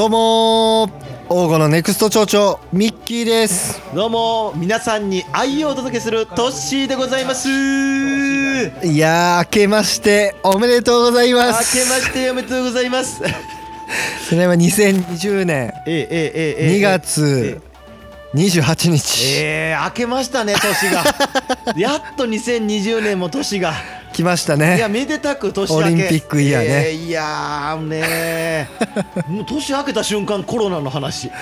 [0.00, 1.26] どうもー。
[1.28, 3.82] 王語のネクスト町長ミッキーです。
[3.94, 7.50] どうも皆さんに愛をお届けするトッシーでございます。
[7.50, 13.22] 明いやー明けましておめでとうございまけすましておめでとうございます。
[13.22, 13.28] え
[14.26, 17.60] それは2020年えええええ2月
[18.34, 19.36] 28日。
[19.36, 21.04] ええ明けましたね年が。
[21.76, 23.74] やっと2020年も年が
[24.12, 25.84] 来ましたいやねめでたく年明け。
[25.84, 26.68] オリンピックイヤーね。
[26.68, 28.68] ええいやーね
[29.28, 31.30] もう年明けた瞬間コロナの話。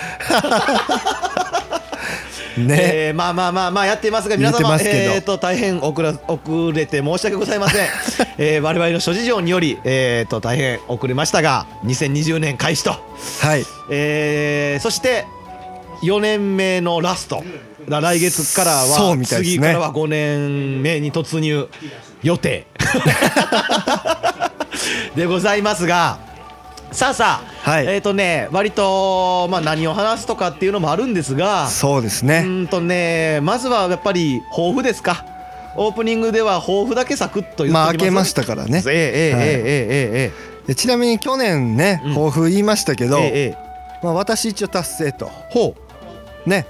[2.59, 2.77] ね。
[2.81, 7.87] えーまあまあまあまあやってますが皆様えー、と大変遅ら遅れて申し訳ございません、
[8.39, 13.65] えー、我々の諸事情により、えー、と大変遅れましたが2020年開始と、はい。
[13.91, 15.27] えー、そして
[16.03, 17.37] 4年目のラスト。
[17.37, 21.69] だ来月からは、ね、次からは5年目に突入
[22.23, 22.67] 予定。
[25.17, 26.19] でございますが
[26.93, 32.45] さあさあ、はい、えっ、ー、とね割とまあ何を話すとかっていうのもあるんですがそうですね。
[32.47, 35.25] うんとねまずはやっぱり抱負ですか。
[35.77, 38.79] オープニングでは抱負だけサクッと言ってまあ開けましたからね。
[38.79, 39.35] えー、えーえい、ええ
[40.23, 40.33] え
[40.69, 45.27] ええちなみに去年ね抱負言いましたけど、うんえー、まあ、私一応達成と。
[45.51, 45.75] ほ
[46.47, 46.49] う。
[46.49, 46.67] ね。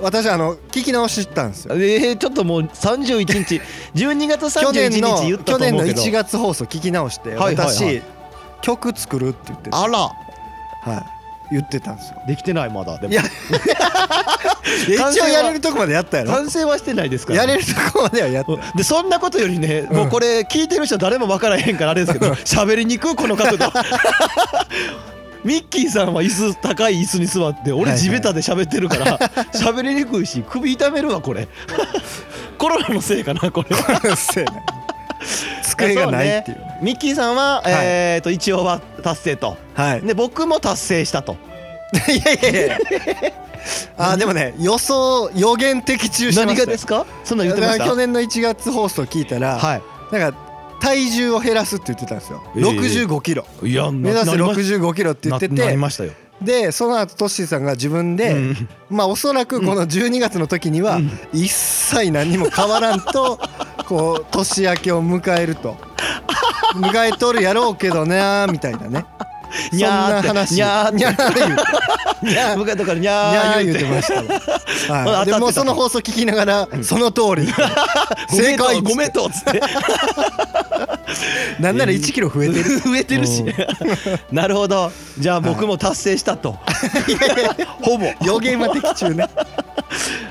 [0.00, 1.74] 私あの聞き直したんですよ。
[1.74, 3.60] うええちょっともう31日
[3.94, 7.66] 12月去31年の日言った去年のと思うけど1月放送聞き直してはいはいはい。
[7.68, 8.02] 私
[8.62, 9.98] 曲作るって言ってあら。
[9.98, 10.14] は
[11.00, 11.18] い。
[11.50, 12.20] 言ってたんですよ。
[12.26, 13.12] できてないまだでも。
[13.12, 13.22] いや
[14.98, 16.32] 完成は一応やれるとこまでやったやろ。
[16.32, 17.40] 完成はしてないですから。
[17.40, 23.72] やれるとこまではやったでそんなことよりね、もうこれ聞いてる人誰も分からへんからあれですけど喋りにくいこの角度
[25.44, 27.98] ミッキーさんは椅子高い椅子に座って俺はいはい。
[27.98, 29.18] 地べたで喋ってるから
[29.54, 31.48] 喋りにくいし首痛めるわ これ。
[32.58, 33.76] コロナのせいかなこれ。
[35.62, 36.56] 机がないっていう。
[36.58, 36.78] そね。
[36.82, 39.56] ミッキーさんは、えー、と一応は達成と。
[39.74, 40.00] はい。
[40.02, 41.36] で僕も達成したと。
[42.08, 42.78] いやいやいや。
[43.98, 46.62] あーでもね予想予言的中してました。
[46.62, 47.06] よ何がですか？
[47.24, 47.84] そんなん言ってました？
[47.86, 49.80] 去年の1月放送聞いたら、は
[50.12, 50.38] なんか
[50.80, 52.62] 体重を減らすって言ってたんですよ、ええ。
[52.62, 53.44] 65キロ。
[53.62, 55.76] いいや目指せ65キロって言ってて。
[55.76, 58.68] ましたよ、でその後トッシーさんが自分で、うん。
[58.90, 61.10] まあおそらくこの12月の時にはうん。
[61.32, 63.40] 一切何にも変わらんと
[63.86, 65.76] こう年明けを迎えると。
[66.74, 69.04] 迎えとるやろうけどなみたいなね。
[69.70, 70.56] そんな話。
[70.56, 71.56] にゃーにゃー言う。
[71.56, 74.08] てにゃー向からににゃゃー言うてまし
[74.86, 74.92] た。
[74.92, 77.48] わはい、 でもうその放送聞きながらその通り。
[78.30, 79.62] 正解ごめんとっつって
[81.60, 82.64] なんなら1キロ増えてる。
[82.80, 83.44] 増えてるし。
[84.32, 84.92] なるほど。
[85.18, 86.56] じゃあ僕も達成したと。
[87.82, 88.06] ほぼ。
[88.24, 89.26] 予言は的中ね。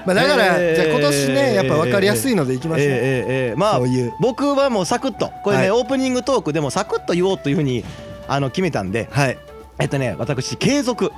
[0.06, 3.82] まあだから、えーじゃあ今年ねやっぱ分かりやすいのでいきましょう、えまあ
[4.22, 5.32] 僕はもうサクッと。
[5.44, 5.72] これね、はい。
[5.72, 7.84] オープニングトークでもサクッと言おうというふうに
[8.28, 9.38] あの決めたんではい。
[9.80, 11.12] えっとね私継続。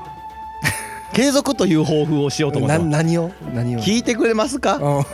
[1.12, 3.31] 継続という抱負をしようと思って何を？
[3.53, 3.80] 何を？
[3.80, 4.75] 聞いてくれますか？
[4.78, 5.06] うん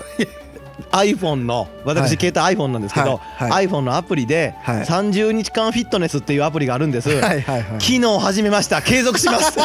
[0.92, 2.18] iPhone の私はい。
[2.18, 4.86] 携帯 iPhone なんですけど、iPhone のアプリではい。
[4.86, 7.64] 30日間フィットネスっていうアプリがあるんです、はいはいはい。
[7.80, 8.82] 昨日始めました。
[8.82, 9.58] 継続します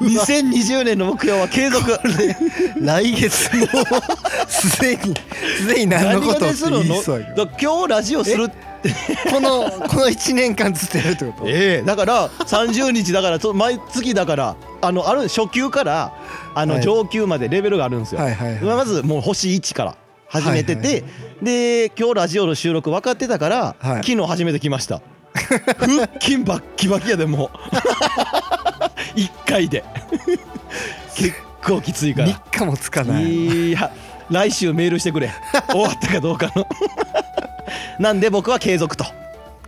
[0.00, 1.98] 2020年の目標は継続。
[2.80, 3.68] 来月もう
[4.48, 5.14] すでに
[5.58, 8.48] すでに何のことをって言いそうだ今日ラジオする
[9.30, 11.48] このこの1年間ずっとやるってこと？
[11.48, 11.86] ええ。
[11.86, 16.12] だから30日だからそ毎月だからあのある初級から
[16.54, 16.82] あのはい。
[16.82, 18.62] 上級までレベルがあるんですよ、はいはいはい。
[18.62, 19.96] まずもう星1から
[20.28, 21.04] 始めてて、
[21.42, 24.04] で今日ラジオの収録分かってたから、はい。
[24.04, 25.00] 昨日始めてきました。
[25.36, 27.50] 腹筋バッキバキやでもう
[29.14, 29.84] 1回で。
[31.14, 31.34] 結
[31.64, 32.28] 構きついから。
[32.28, 33.68] 3日もつかない。
[33.68, 33.90] いや
[34.30, 35.30] 来週メールしてくれ。
[35.70, 36.66] 終わったかどうかの。
[37.98, 39.04] なんで僕は継続と。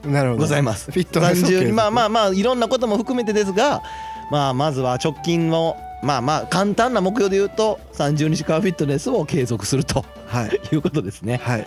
[0.05, 0.43] なるほど。
[0.43, 0.91] ございます。
[0.91, 1.67] フィットネスを継続。
[1.67, 3.83] 30まあまあまあいろんなことも含めてですが
[4.31, 10.05] まあまずは直近のまあまあ簡単な目標で言うと30日間フィットネスを継続すると。
[10.27, 10.61] はい。
[10.75, 11.41] いうことですね。
[11.43, 11.67] はい。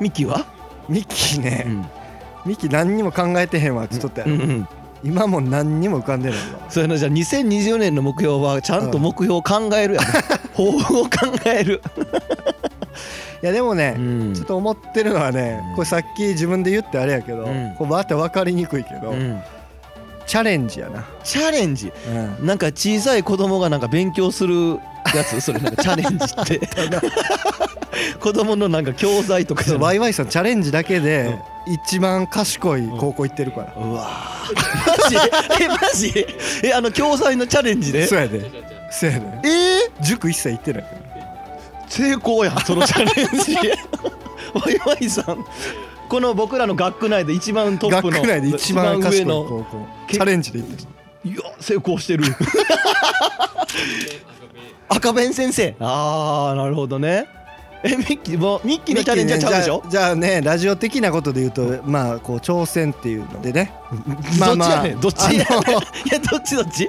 [0.00, 0.46] ミキは、
[0.88, 1.86] ミキね、うん。
[2.46, 4.68] ミキ何にも考えてへんわって言っとやろ、うんうん、
[5.04, 6.66] 今も何にも浮かんでないわ。
[6.68, 10.06] それのじゃあ2020年の目標はちゃんと目標を考えるやろ。
[10.56, 11.10] 抱負を考
[11.44, 11.80] える。
[13.42, 14.34] やでもね、うん。
[14.34, 15.74] ちょっと思ってるのはね、うん。
[15.76, 17.74] これさっき自分で言ってあれやけど、うん。
[17.76, 19.40] これまた分かりにくいけど、うん。
[20.26, 21.92] チャレンジやな、チャレンジ。
[22.40, 22.46] うん。
[22.46, 24.78] なんか小さい子供がなんか勉強する
[25.14, 26.68] やつそれなんかチャレンジって
[28.20, 29.82] 子供のなんか教材とかじゃない。
[29.82, 34.48] ワイワイさんチャレンジだけで一番賢い高校行ってるから、うわー。
[35.02, 35.16] マジ？
[35.64, 36.26] えマジ？
[36.64, 38.06] えあの教材のチャレンジで？
[38.06, 38.50] そうやで。
[38.90, 39.26] そうやで。
[39.44, 40.82] えー、塾一切行ってない。
[40.82, 40.98] から
[41.88, 43.56] 成功やんそのチャレンジ。
[43.56, 45.44] ワイワイさん
[46.08, 50.88] この僕らの学区内で一番トップの学区内で一番賢い上の高校チャレンジで行ってる。
[51.24, 52.24] いや成功してる。
[54.88, 55.76] 赤弁先生。
[55.80, 57.26] ああなるほどね
[57.84, 59.82] えミッキーもミッキーのチャレンジはちゃうでしょ？
[59.88, 63.72] じゃあじゃあねラジオ的なことで言うとまあこう挑戦っていうのでね。
[64.38, 65.46] まあまあどっちやね
[66.04, 66.88] いやどっちどっち？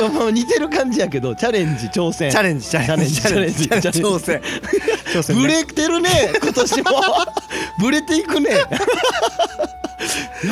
[0.00, 2.30] まあまあ似てる感じやけどチャレンジ挑戦。
[2.30, 4.40] チャレンジチャレンジチャレンジ挑戦。
[5.12, 5.42] 挑戦ね。
[5.42, 6.10] ブレてるね
[6.42, 6.90] 今年も。
[7.80, 8.50] ブレていくね。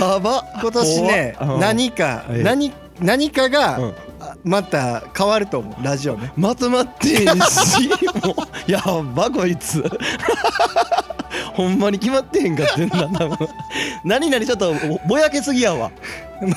[0.00, 0.44] やば。
[0.60, 3.88] 今年ね何かええ何何かがうん。
[3.88, 3.92] あ
[4.44, 5.84] また変わると思う。
[5.84, 6.32] ラジオね。
[6.36, 7.88] まとまってんし
[8.24, 8.34] も
[8.66, 8.70] う。
[8.70, 8.82] や
[9.14, 9.82] ばこいつ。
[11.54, 13.48] ほんまに決まってへんかってんな多分。
[14.04, 15.90] 何々ちょっとぼぼやけすぎやわ。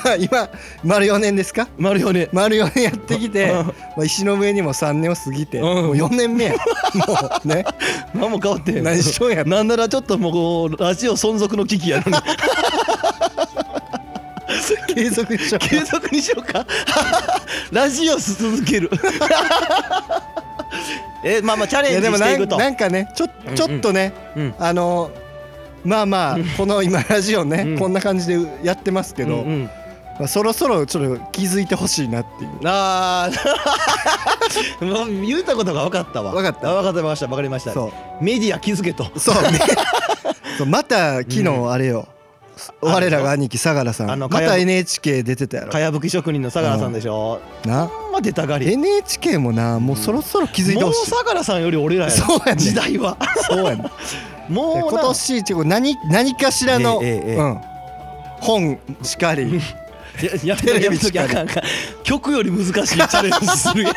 [0.04, 0.48] まあ今
[0.82, 1.68] 丸4年ですか？
[1.78, 3.66] 丸よね丸4年やってきて、うん。
[3.66, 5.64] まあ、石の上にも3年を過ぎて、うん。
[5.64, 6.54] もう4年目や。
[6.94, 7.64] もうね。
[8.14, 8.84] 何も変わってへん。
[8.84, 9.44] 何しようや。
[9.44, 12.18] なんならちょっともうラジオ存続の危機やのに
[14.94, 16.66] 継続しよ継続にしようか。
[17.72, 18.90] ラジオ続ける。
[21.24, 22.56] えまあまあチャレンジしていくと。
[22.56, 24.54] なんかねちょちょっとね、うん。
[24.58, 25.10] あの
[25.84, 27.78] まあまあこの今ラジオね、うん。
[27.78, 29.70] こんな感じでやってますけど、うんうん。
[30.18, 32.50] まあ、そろそろちょっと気づいてほしいなっていう。
[32.64, 33.30] あ
[34.80, 36.32] あ もう言うたことが分かったわ。
[36.32, 36.70] 分かった。
[36.70, 37.72] あ分かってました分かりました。
[37.72, 38.24] そう。
[38.24, 39.10] メディア気づけと。
[39.16, 39.60] そうね。
[40.58, 41.70] そうまた昨日うん。
[41.70, 42.08] あれよ、
[42.80, 44.10] 我らが兄貴相良さん。
[44.10, 45.72] あのかやぶまた NHK 出てたやろ。
[45.72, 47.40] かやぶき職人の相良さんでしょ。
[47.64, 48.72] なほんま出たがり。
[48.72, 52.58] NHK もなもうそろそろ気づいてもうほしい、相良さんより俺らやそうやねん。
[52.58, 53.16] 時代は。
[53.48, 53.90] そうやね
[54.48, 55.00] もうな。
[55.00, 57.36] 今年ちょ何何かしらの、ええええええ。
[57.36, 57.60] うん、
[58.40, 59.60] 本しかり
[60.44, 61.50] ややめときやめときあかん。
[61.50, 61.64] あかん
[62.02, 63.94] 曲より難しいチャレンジするやん。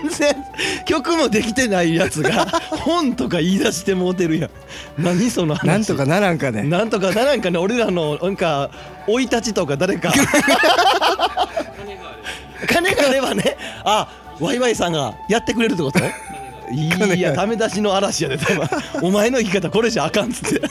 [0.00, 0.36] 全然
[0.84, 4.50] 曲もできてないやつが本とか言い出してもうてるやん。
[4.98, 5.66] 何その話。
[5.66, 6.62] なんとかならんかね。
[6.62, 7.58] なんとかならんかね。
[7.58, 8.70] 俺らのなんか
[9.06, 10.12] 生い立ちとか誰か。
[12.68, 13.56] 金があればね。
[13.84, 14.08] あ
[14.40, 16.00] ワイワイさんがやってくれるってこと？
[16.72, 18.68] いやダメ出しの嵐やで多分。
[19.02, 20.68] お前の生き方これじゃあかんっつって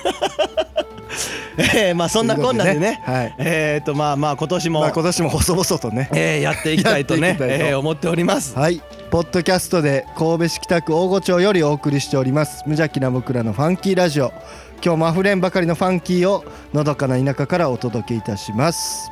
[1.59, 3.01] えー、まあそんなこんなんでね。
[3.03, 3.35] はい。
[3.37, 6.09] えー、とまあまあ今年も、まあ今年も細々とね。
[6.13, 7.35] えーやっていきたいとね。
[7.39, 7.45] と。
[7.45, 8.57] えー思っております。
[8.57, 8.81] はい。
[9.11, 12.63] ポッドキャストで神戸市北区大御町よりお送りしております。
[12.65, 14.31] 無邪気な僕らのファンキーラジオ。
[14.83, 19.11] 今日もあふれんばかりのファンキーをのどかな田舎からお届けいたします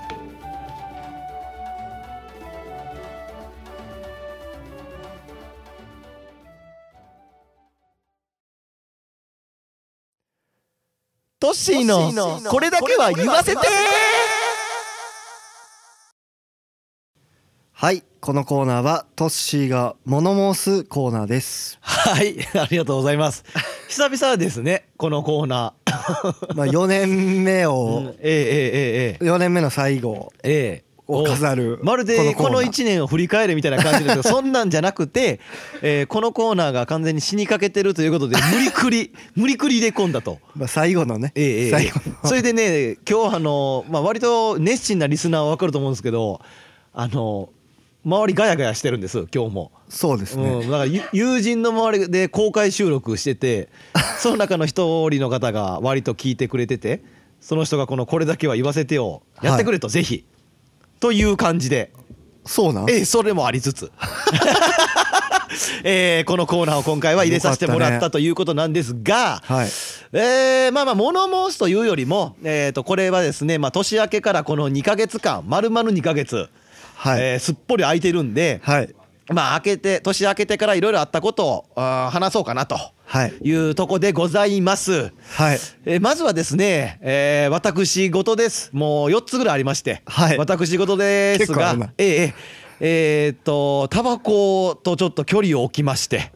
[11.39, 13.59] トッシーのこれだけは言わせて。
[17.71, 21.77] はいこのコーナーはトッシーが物申すコーナーです。
[21.81, 23.45] はいありがとうございます。
[23.87, 25.75] 久々ですねこのコーナ
[26.55, 30.33] まあ4年目ー、を、うんええええええ4年目の最後。
[30.41, 31.79] ええを飾る。
[31.81, 32.67] まるでこのコーナー。
[32.67, 35.39] 1年を振り返るみたいな感じですけど そんなんじゃなくて、
[35.81, 40.39] えーこのコーナーが完全に死にかけてるということで無理くり 無理くり入れ込んだと。
[40.55, 41.71] まあ最後のね、ええええ。
[41.71, 42.29] 最後の。
[42.29, 46.41] それでね今日あの、まあ、割と熱心なリスナーは分かると思うんですけど
[46.93, 47.49] あの
[48.05, 49.71] 周りガヤガヤしてるんです今日も。
[49.89, 53.69] そうですね、うん、だからゆ友人の周りで公開収録してて
[54.19, 57.01] その中の一人の方が割と聞いてくれてて
[57.39, 60.25] その人がこの「これだけは言わせてよ」やってくれと、ぜひ
[60.99, 61.91] という感じで。
[62.45, 62.89] そうなん？
[62.89, 63.91] ええそれもありつつ、
[65.83, 69.67] えーこのコーナーを今回は入れさせてもらったということなんですが、はい。
[70.13, 76.47] えーまあまあ物申すというよりも、えー、とこれはですね、まあ、年明けからこの2ヶ月間丸々2ヶ月、
[76.95, 78.89] はい、えーすっぽり空いてるんで、はい
[79.29, 82.77] まあ明けて年明けてからいろいろあったことを話そうかなと。
[83.05, 83.33] はい。
[83.41, 85.11] いうとこでございます。
[85.35, 85.59] はい。
[85.85, 88.69] えーまずはですね、えー私事です。
[88.73, 90.37] もう4つぐらいありまして、はい。
[90.37, 92.33] 私事ですがえーえー
[92.79, 96.31] えーっとタバコとちょっと距離を置きまして。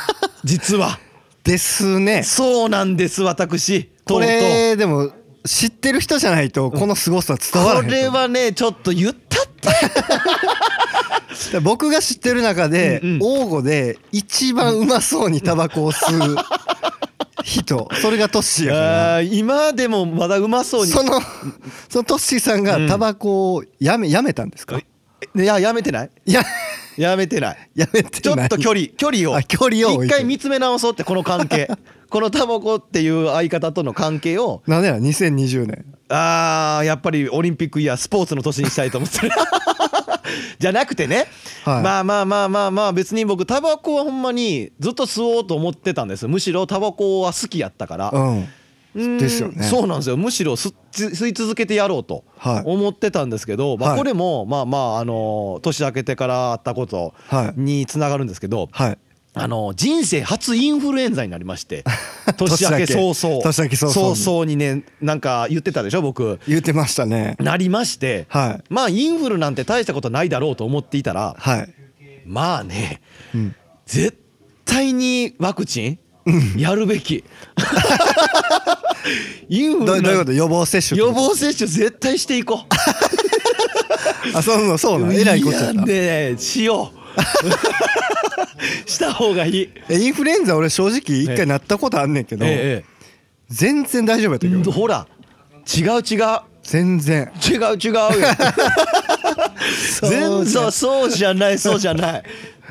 [0.44, 0.98] 実は。
[1.44, 2.22] ですね。
[2.24, 3.84] そうなんです私。
[4.04, 4.30] とこうとう。
[4.30, 5.10] れでも
[5.44, 9.68] 知ってる人じゃないとこの凄さ伝わらへんとこれはねちょっと言ったって。
[9.68, 9.70] で
[11.62, 13.18] 僕が知ってる中で、うんうん。
[13.22, 16.36] 王吾で一番うまそうにタバコを吸う
[17.42, 17.88] 人。
[18.00, 19.22] それがトッシーやから。
[19.22, 20.92] 今でもまだうまそうに。
[20.92, 21.20] その
[21.88, 22.88] そのトッシーさんがうん。
[22.88, 24.84] タバコをやめやめたんですか、い
[25.34, 26.10] ややめてない。
[26.24, 26.42] いや。
[26.96, 27.56] やめてない。
[27.74, 29.36] やめてちょっと距離距離を。
[29.36, 31.70] あ距離を一回見つめ直そうってこの関係。
[32.08, 34.62] このタバコっていう相方との関係を。
[34.66, 39.30] なんでや2020年あーやっぱりオリンピックイヤースポーツの年にしたいと思ってる
[40.58, 41.26] じゃなくてね、
[41.64, 41.82] はい。
[41.82, 46.28] まあまあまあまあまあ別に僕タバコはほんまにずっと吸おうと思ってたんです。
[46.28, 48.10] むしろタバコは好きやったから。
[48.12, 49.18] うん。
[49.18, 49.62] ですよね。
[49.62, 50.16] そうなんですよ。
[50.16, 52.62] むしろ吸っ吸い続けてやろうとはい。
[52.64, 53.98] 思ってたんですけど、まあ、はい。
[53.98, 57.60] これもまあまああの年明けてからあったことはい。
[57.60, 58.98] につながるんですけど、はい
[59.38, 61.84] あの人生初インフルエンザになりまして
[62.38, 63.42] 年明け早々。
[63.42, 64.56] 年明け早々に。
[64.56, 66.40] ねなんか言ってたでしょ僕。
[66.48, 67.36] 言ってましたね。
[67.38, 68.64] なりまして、はい。
[68.70, 71.68] まあインフルなんて大したことないだろうと思っていたらはい、
[72.24, 73.02] まあね
[73.34, 74.16] うん、絶
[74.64, 75.98] 対にワクチン
[76.56, 77.22] やるべき。
[79.50, 80.32] インフルなどうどういうこと？
[80.32, 82.66] 予防接種予防接種絶対していこう。
[84.36, 85.12] あそうなそうなの？
[85.12, 85.82] えらいことやった。
[85.82, 86.98] いでねしよう
[88.86, 89.70] した方がいい。
[89.88, 92.84] えインフルエンザ俺正直一回なったことあんねんけど、え
[93.48, 94.72] 全然大丈夫やったえけど。
[94.72, 95.06] ほら
[95.76, 96.40] 違う違う。
[96.62, 97.30] 全然。
[97.48, 98.10] 違う違うよ。
[100.02, 102.22] 全然そうじゃないそうじゃない。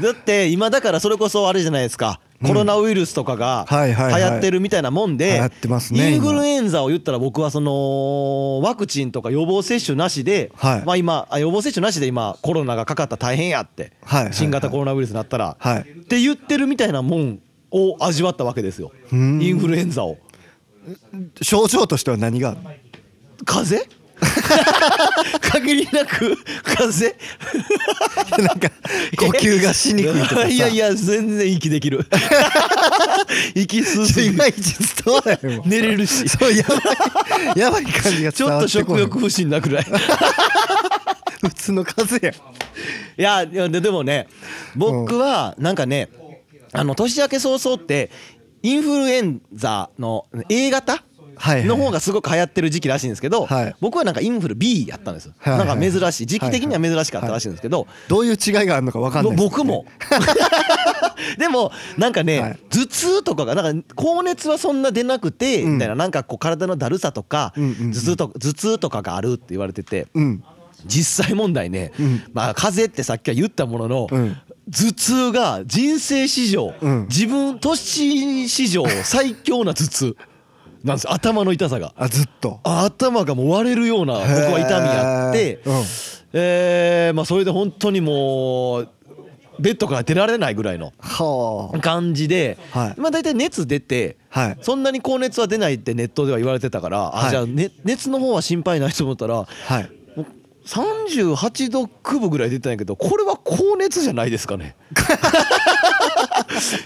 [0.02, 5.42] だって今だからそれこそあれじゃないですかコロナウイルスとかが流行ってるみたいなもんで
[5.92, 10.84] インフルエンザを言ったら僕はそのワクチンとか予防接種なしではい。
[10.86, 13.94] まあ今あ予防接種なしで今コロナがかかったら大変やって
[14.32, 15.58] 新型コロナウイルスになったら。
[15.60, 15.82] はい。
[15.82, 17.40] って言ってるみたいなもん
[17.72, 18.92] を味わったわけですよ。
[19.12, 19.40] イん。
[19.56, 20.18] ンフルエンザを。
[21.42, 22.56] 症状としては何が？
[23.44, 24.05] 風邪？
[25.42, 27.06] 限りなく風。
[27.08, 28.70] 邪 なんか
[29.18, 30.48] 呼吸がしにくいとかさ。
[30.48, 32.06] いやいや全然息できる。
[33.56, 36.28] 息進ちょいむまいち伝わらへん寝れるし。
[36.30, 39.86] そうやばいやばい感じがちょっと伝わってこない食欲不振なくらい。
[41.42, 42.30] 普通の風邪
[43.18, 44.28] いやいやででもね
[44.76, 46.10] 僕はなんかね
[46.72, 48.10] あの年明け早々って
[48.62, 51.04] インフルエンザの A 型
[51.40, 53.76] の方がすごく流行ってる時期らしいんですけど、はい。
[53.80, 55.68] 僕はなんかインフル B やったんです、はいはい。
[55.68, 56.26] なんか珍しい。
[56.26, 59.86] 時期的には珍しかったらしいんですけど、どういう違いがあるのかわかんないねぼ僕も。
[61.38, 62.60] でもなんかね、はい。
[62.70, 65.74] 頭痛とかがなんか高熱はそんな出なくて、うん。
[65.74, 67.92] みたいななんかこう体のだるさとか、うんうんうん。
[67.92, 70.44] 頭痛と頭痛とかがあるって言われててうん。
[70.86, 72.24] 実際問題ね、うん。
[72.34, 74.38] まあ風邪ってさっきは言ったものの、うん。
[74.72, 77.08] 頭痛が人生史上、うん。
[77.08, 80.18] 自分年史上最強な頭痛
[80.86, 81.12] なんです。
[81.12, 81.94] 頭の痛さが。
[81.98, 82.60] あずっと。
[82.64, 85.84] あ頭がもう割れるような僕は痛みあってうん。
[86.34, 88.90] えーまあそれで本当にもう
[89.60, 91.80] ベッドから出られないぐらいのはあ。
[91.80, 93.00] 感じで、はい。
[93.00, 94.58] まあ大体熱出て、はい。
[94.62, 97.28] そんなに高熱は出ないってネットでは言われてたから、はい。
[97.28, 99.90] あじゃあ、ね、熱の方は心配ないと思ったらはい。
[100.16, 100.26] もう
[100.68, 104.76] 38度9分ぐらい出てたんやけどこれは高熱じゃないですかね。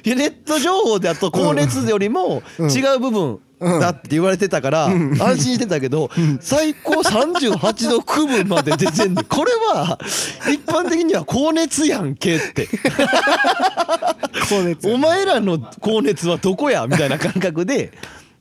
[0.06, 9.26] ネット情報であと高熱よりも違う部分だって言われてたから安心してたけど最高38度9分まで出てんねん。
[9.28, 10.00] これは
[10.50, 12.68] 一般的には高熱やんけって。
[14.84, 17.92] お前らの高熱はどこやみたいな感覚で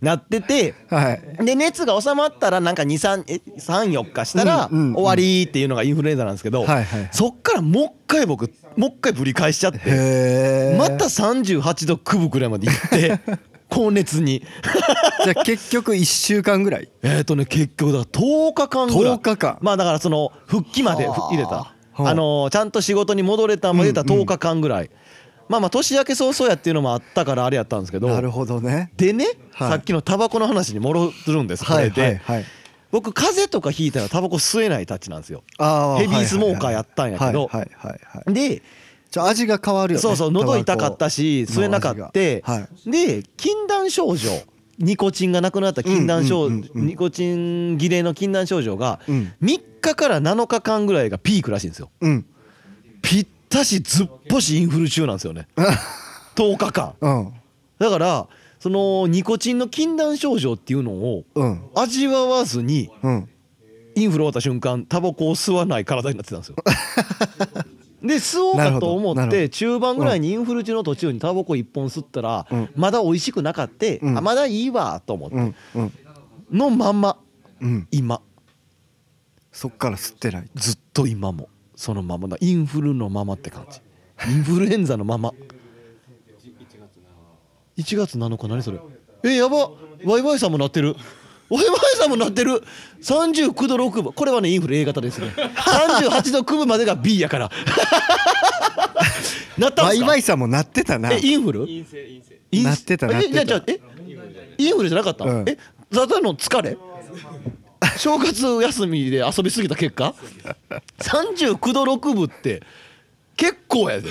[0.00, 1.44] なっててはい。
[1.44, 6.84] で熱が収まったらなんか234日したら終わりっていうのがインフルエンザなんですけどはいはい。
[6.84, 13.20] はいそっからもう一回僕もう一回ぶり返しちゃってまた38度9分くらいまで行って
[13.68, 14.42] 高熱に。
[15.24, 16.88] じゃあ結局1週間ぐらい？
[17.02, 19.14] えっとね結局だから10日間ぐらい。
[19.14, 19.58] 10日間。
[19.60, 21.28] まあだからその復帰まではあ。
[21.30, 21.50] 入れた。
[21.50, 24.20] はああのーちゃんと仕事に戻れたまでたうんうん。
[24.20, 24.90] 10日間ぐらい。
[25.48, 28.08] まあまあ年明け早々やっていうのもあったからあれやったんですけど。
[28.08, 28.92] なるほどね。
[28.96, 29.70] でね、はい。
[29.70, 32.20] さっきのタバコの話に戻るんですこはいれで、
[32.90, 35.42] 僕風邪とかひいたらタバコ吸えないたちなんですよ。
[35.58, 37.48] あヘビースモーカーやったんやけど。
[37.48, 38.32] はいはいはいはい。
[38.34, 38.62] で
[39.10, 40.02] じゃあ味が変わるよね。
[40.02, 42.10] そうそう喉痛かったし吸えなかって、の味
[42.42, 42.52] が。
[42.54, 42.90] はい。
[42.90, 44.30] で禁断症状。
[44.78, 49.32] ニコチンがなくなった禁断症、ニコチン切れの禁断症状がうん。
[49.42, 51.90] 3日から7日間ぐらいがピークらしいんですよ。
[52.00, 52.26] うん。
[53.02, 55.48] ぴったしずっぽしインフル中なんですよね。
[56.36, 56.94] 10日間。
[57.00, 57.32] うん。
[57.78, 58.28] だから
[58.60, 61.62] そのニコチンの禁断症状っていうのをうん。
[61.74, 63.28] 味わわずにうん。
[63.96, 66.56] インフル終わった瞬間タバコを吸わない体になってたんですよ
[68.02, 72.70] で吸おうかと思って中盤ぐらいにインフル中の途中にタバコ1本吸ったらうん。
[72.76, 74.18] まだ美味しくなかって、うん。
[74.18, 75.36] あまだいいわと思って。
[75.36, 75.92] うんうん
[76.50, 77.18] のまんま。
[77.60, 77.88] うん。
[77.90, 78.22] 今。
[79.52, 80.48] そっから吸ってない。
[80.54, 81.50] ずっと今も。
[81.76, 82.38] そのままだ。
[82.40, 83.80] インフルのままって感じ。
[84.32, 85.34] インフルエンザのまま。
[87.76, 88.48] 1月7日。
[88.48, 88.78] 何それ？
[89.24, 89.72] えやば。
[90.04, 90.96] ワイワイさんもなってる
[91.50, 92.62] ワイワイさんもなってる。
[93.02, 95.28] 39度6分これはねインフル A 型ですね。
[95.36, 97.50] 38度9分までが B やから。
[99.56, 100.06] なったんワイすか？
[100.08, 101.12] ワイさんもなってたな。
[101.12, 101.60] えインフル？
[101.60, 102.22] 陰性
[102.62, 103.30] なってたなってた。
[103.30, 103.80] えじゃあじゃあえ？
[104.58, 105.48] インフルじゃなかった、うん。
[105.48, 105.56] え
[105.92, 106.76] ただの疲れ？
[107.96, 110.14] 正月休みで遊びすぎた結果
[110.98, 112.62] ？39度6分って
[113.36, 114.10] 結構やで。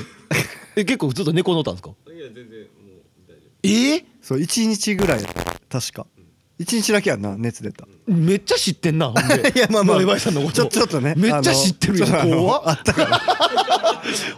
[0.75, 1.91] え結構ずっと寝転んだんですか？
[2.07, 4.05] いや全然もう大丈夫。
[4.21, 5.21] そう1日ぐらい
[5.69, 6.05] 確か
[6.59, 7.87] 1日だけやんな熱出た。
[8.09, 9.53] えめっちゃ知ってんなほんで。
[9.55, 10.19] いやまあまあ。
[10.19, 10.53] さんのこと。
[10.53, 12.61] ちょちょっとねめっちゃ知ってるよ怖っ。
[12.65, 13.21] あったから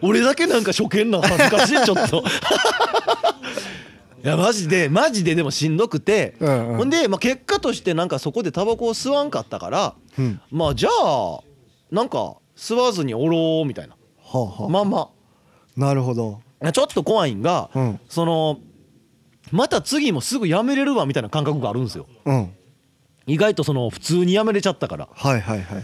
[0.01, 2.23] 俺だけなんか初見な恥ずかしいちょっと。
[4.21, 6.77] いやマジでマジででもしんどくて、うんうん。
[6.77, 10.41] ほんで、まあ、結果としてなんかそこでタバコを吸わんかったから、うん。
[10.51, 11.39] まあじゃあ
[11.89, 13.95] なんか吸わずにおろうみたいな。
[14.21, 14.99] はあはまあま。
[14.99, 15.09] あ
[15.77, 16.41] なるほど。
[16.61, 17.99] あちょっと怖いんが、うん。
[18.09, 18.59] その
[19.51, 22.07] また次もすぐやめれるわみたいな感覚があるんですよ。
[22.25, 22.53] うん。
[23.27, 25.09] 意外とその普通にやめれちゃったから。
[25.13, 25.83] はいはいはいはい。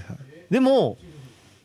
[0.50, 0.98] でも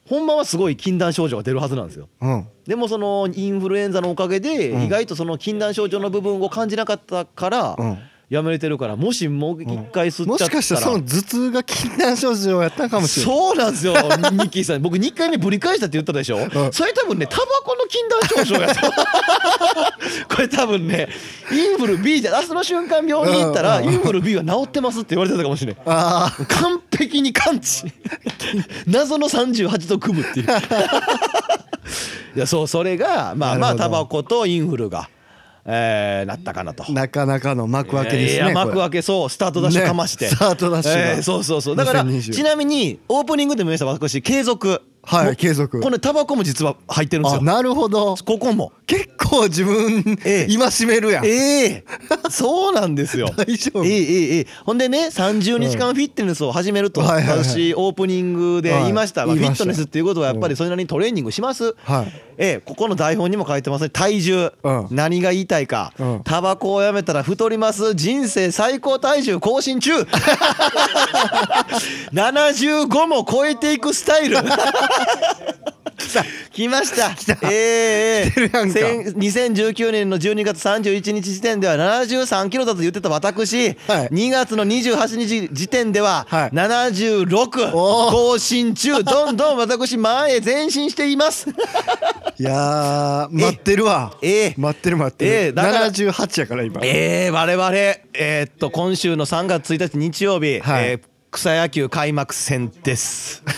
[0.08, 2.08] ほんまはすごい禁断症状が出るはずなんですよ。
[2.20, 2.48] うん。
[2.66, 4.82] でもそのインフルエンザのおかげでうん。
[4.82, 7.98] 意外とその禁断症状の部分を感じなかったからうん
[8.30, 10.54] やめれてるからもしもう一回吸っちゃったら。
[10.54, 13.92] もしかしたらその頭痛が禁断症状やったかもしれないそうなんですよ。
[13.98, 14.82] ニッキーさん。
[14.82, 16.38] 僕2回目ぶり返したって言ったでしょ？
[16.38, 16.50] ん。
[16.72, 18.80] それ多分ねタバコの禁断症状やと。
[20.34, 21.08] これ多分ね
[21.50, 23.92] インフル B じゃあその瞬間病院に行ったらうんうん。
[23.94, 27.84] インフル B は治ってますって言われてたかもしれないあ完璧に完治。
[28.86, 30.46] 謎の38度組むっていう。
[32.36, 35.08] いやそうそれがまあまあタバコとインフルが、
[35.72, 36.84] えーなったかなと。
[36.88, 39.30] あなかなかの幕開けですねいや幕開けそう。
[39.30, 41.10] スタートダッシュかまして、ねスタートダッシュが。
[41.12, 41.76] えーそうそうそう。
[41.76, 44.82] だから2020ちなみにオープニングでも言いました私継続。
[45.02, 45.80] はい継続。
[45.80, 47.40] これタバコも実は入ってるんですよ。
[47.40, 48.16] あなるほど。
[48.16, 48.72] ここも。
[48.86, 50.58] 結構自分ええ。
[50.58, 51.26] 戒めるやん。
[51.26, 51.84] ええ。
[52.30, 53.30] そうなんですよ。
[53.36, 53.84] 大丈夫。
[53.84, 54.46] ええええええ。
[54.64, 57.00] ほんでね30日間フィットネスを始めると。
[57.00, 63.90] はいはいはい私オープニングで言いました、まあ、フィットネスっていうことはやっぱりそれなりにトレーニングします、はいええここの台本にも書いてますね。
[63.90, 64.88] 体重、うん。
[64.90, 66.22] 何が言いたいか、うん。
[66.24, 67.94] タバコをやめたら太ります。
[67.94, 69.92] 人生最高体重更新中。
[72.12, 74.38] 75も超えていくスタイル。
[76.52, 77.10] 来ました。
[77.48, 78.30] ええええ。
[78.30, 78.74] 来てるやんか。
[78.74, 84.08] せん2019年の12月31日時点では73キロだと言ってた私、はい。
[84.08, 86.50] 2月の28日時点でははい。
[86.50, 88.10] 76おー。
[88.10, 89.04] 更新中。
[89.04, 91.46] どんどん私前へ前進しています
[92.38, 94.16] いやー待ってるわ。
[94.22, 94.46] え。
[94.46, 96.80] え待ってる待ってる、ええだから78やから今。
[96.84, 97.70] えー、我々
[98.14, 100.90] えーっと今週の3月1日日曜日、はい。
[100.90, 103.44] えー草野球開幕戦です。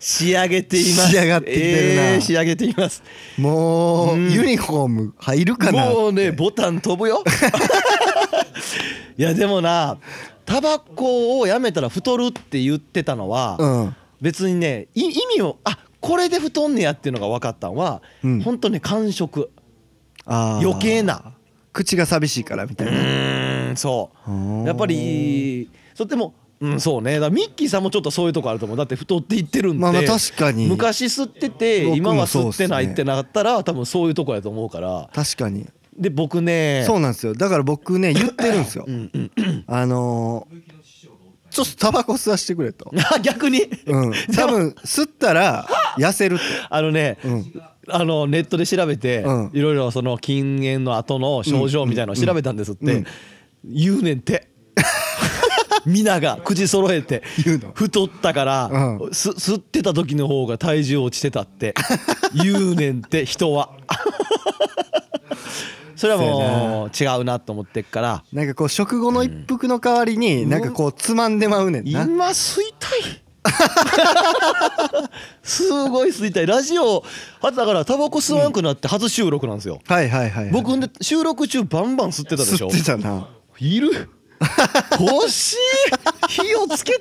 [0.00, 1.10] 仕上げています。
[1.10, 2.12] 仕上がってきてるな。
[2.12, 3.02] えー仕上げています。
[3.36, 5.90] もう、ユニフォーム入るかな。
[5.90, 7.22] もうねボタン飛ぶよ。
[9.18, 9.98] いやでもな
[10.46, 13.96] タバコをやめたら太るって言ってたのは、うん。
[14.22, 18.40] 別にねい意味をあこれで太んねやっていうのが分かったのは、うん。
[18.42, 19.50] ほんとね感触。
[20.26, 20.68] あー。
[20.68, 21.32] 余計な。
[21.72, 24.30] 口が寂しいからみたいうなそう。
[24.30, 24.66] ー。
[24.66, 27.20] やっぱりそでもうんそうね。
[27.20, 28.76] だミッキーさんもちょっとそういうとこあると思う。
[28.76, 30.66] だって太っていってるんで、まあまあ確かに。
[30.66, 35.08] 昔吸ってて今は吸ってないってなったら多分そういうとこやと思うから。
[35.14, 35.68] 確かに。
[35.96, 36.82] で僕ね。
[36.84, 37.34] そうなんですよ。
[37.34, 38.86] だから僕ね言ってるんですよ。
[39.68, 40.82] あのー
[41.52, 42.90] ちょっとタバコ吸わしてくれと。
[43.14, 44.12] あ 逆に、うん。
[44.34, 46.44] 多分吸ったら 痩せるって。
[46.68, 47.62] あのね、うん。
[47.88, 49.50] あのネットで調べて、うん。
[49.52, 53.04] いろいろその禁煙の後の症状みたいなのを調べたんですって、
[53.64, 54.48] 言うねんて。
[55.84, 57.24] 皆が口揃えて
[57.74, 59.14] 太ったから、うん。
[59.14, 61.74] す吸ってた時の方が体重落ちてたって。
[62.34, 63.70] 言うねんて人は。
[65.96, 68.24] それはもう違うなと思ってっから。
[68.32, 72.02] なんかこう食後の一服の代わりになんかこうつまんでまうねんな。
[72.02, 73.22] 今吸いたい
[75.42, 76.46] すごい吸いたい。
[76.46, 77.02] ラジオ
[77.42, 80.52] だからタバコ吸わんくなって初収録なんですよ、はいはいはいはい。
[80.52, 82.68] 僕んで収録中バンバン吸ってたでしょ。
[82.68, 83.28] 吸ってたな。
[83.58, 84.08] いる？
[84.98, 85.56] 欲しい。
[86.28, 87.00] 火をつけて。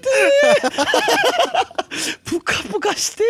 [2.25, 3.23] プカプカして。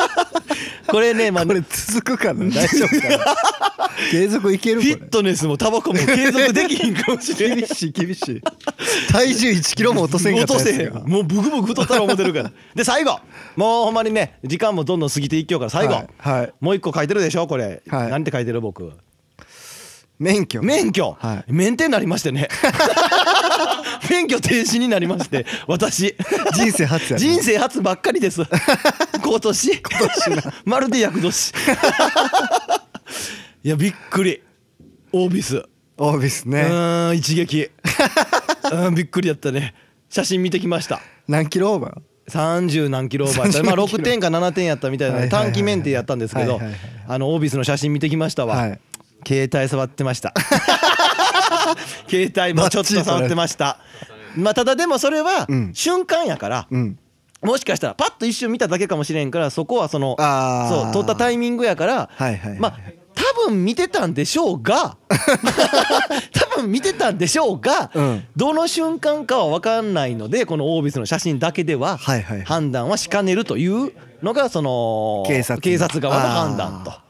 [0.88, 2.44] これねまあこれ続くかな。
[2.46, 3.90] 大丈夫かな。
[4.10, 8.40] 継続いけるフィットネスもタバコも継続できひんかもしれない厳しい厳しい。
[9.10, 12.52] 体重1キロも落とせんかった落とせへんもうブクブク太ったら思ってるから。
[12.74, 13.18] で最後。
[13.56, 16.52] もうほんまにね時間もどんどん過ぎていきようから最後、はいはい。
[16.60, 18.10] もう一個書いてるでしょこれ、はい。
[18.10, 18.92] なんて書いてる僕
[20.20, 20.62] 免許。
[20.62, 21.52] 免許、はい。
[21.52, 22.48] 免停になりましてね。
[24.10, 26.14] 免許停止になりまして私。
[26.52, 28.42] 人生初やな人生初ばっかりです。
[29.24, 29.78] 今年。
[29.78, 30.10] 今年
[30.66, 31.54] まるで厄年。
[33.64, 34.42] いやびっくり。
[35.12, 35.64] オービス。
[35.96, 36.64] オービスうね。
[36.64, 37.70] ーん一撃。
[38.72, 39.72] うんびっくりだったね。
[40.10, 41.00] 写真見てきました。
[41.28, 43.62] 何キロオーバー？30何キロオーバーやった。
[43.62, 43.98] まあ30何キロ。
[44.00, 46.60] 6点か7点やったみたいな短期免停やったんですけど
[47.08, 48.78] あのオービスの写真見てきましたわ、はい
[49.26, 50.32] 携帯触ってました。
[52.08, 53.78] 携帯もちょっと触ってました。
[54.36, 55.70] まあただでもそれはうん。
[55.74, 56.98] 瞬間やから、うん。
[57.42, 60.16] もしかしたらパッと一瞬見ただけかもしれんからそこはその
[60.68, 62.10] そう撮ったタイミングやから
[62.58, 62.78] まあ
[63.14, 64.96] 多分見てたんでしょうが
[66.32, 68.24] 多分見てたんでしょうが、うん。
[68.36, 71.96] どの瞬間かは分かんないのでこのオービスの写真だけでは
[72.44, 76.90] 判断はしかねるというのがその警察側の判断と。
[76.90, 77.09] あ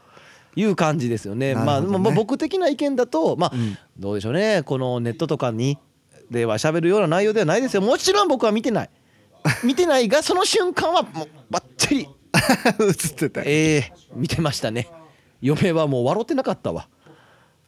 [0.55, 1.55] いう感じですよね。
[1.55, 1.55] ね。
[1.55, 4.63] まあ僕的な意見だとまあうんどうでしょうね。
[4.63, 5.77] このネットとかに
[6.29, 7.81] では喋るような内容ではないですよ。
[7.81, 8.89] もちろん僕は見てない。
[9.63, 12.07] 見てないがその瞬間はもうバッチリ。
[12.79, 14.87] 映ってたええ見てましたね。
[15.41, 16.87] 嫁はもう笑ってなかったわ。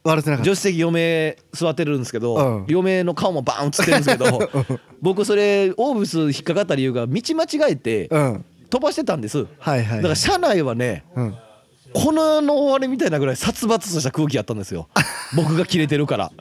[0.02, 2.64] 笑ってなかっ助手席嫁座ってるんですけど、うん。
[2.68, 4.50] 嫁の顔もバーン映ってるんですけど
[5.00, 8.08] 僕それオーブス引っかかった理由が道間違えて
[8.70, 9.42] 飛ばしてたんです。
[9.44, 10.02] だはいはい。
[10.02, 11.34] から車内はねうん
[11.94, 14.88] この世の終わりみたいなぐらい殺伐とした空気やったんですよ。
[15.36, 16.32] 僕が切れてるから。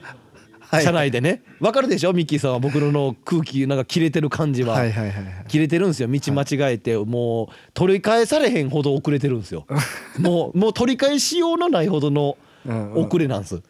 [0.59, 0.83] はい。
[0.83, 1.43] 車内でね。
[1.59, 2.13] わかるでしょ？
[2.13, 4.73] ミッキーさんは僕の空気なんか切れてる感じは。
[4.73, 5.45] はいはいはいはい。
[5.47, 6.07] 切れてるんですよ。
[6.07, 9.67] 道間違えてもう取り返されへんほど遅れてるんですよ。
[10.19, 12.35] もうもう取り返しようのないほどの
[12.65, 13.05] うんうん。
[13.05, 13.61] 遅れなんです。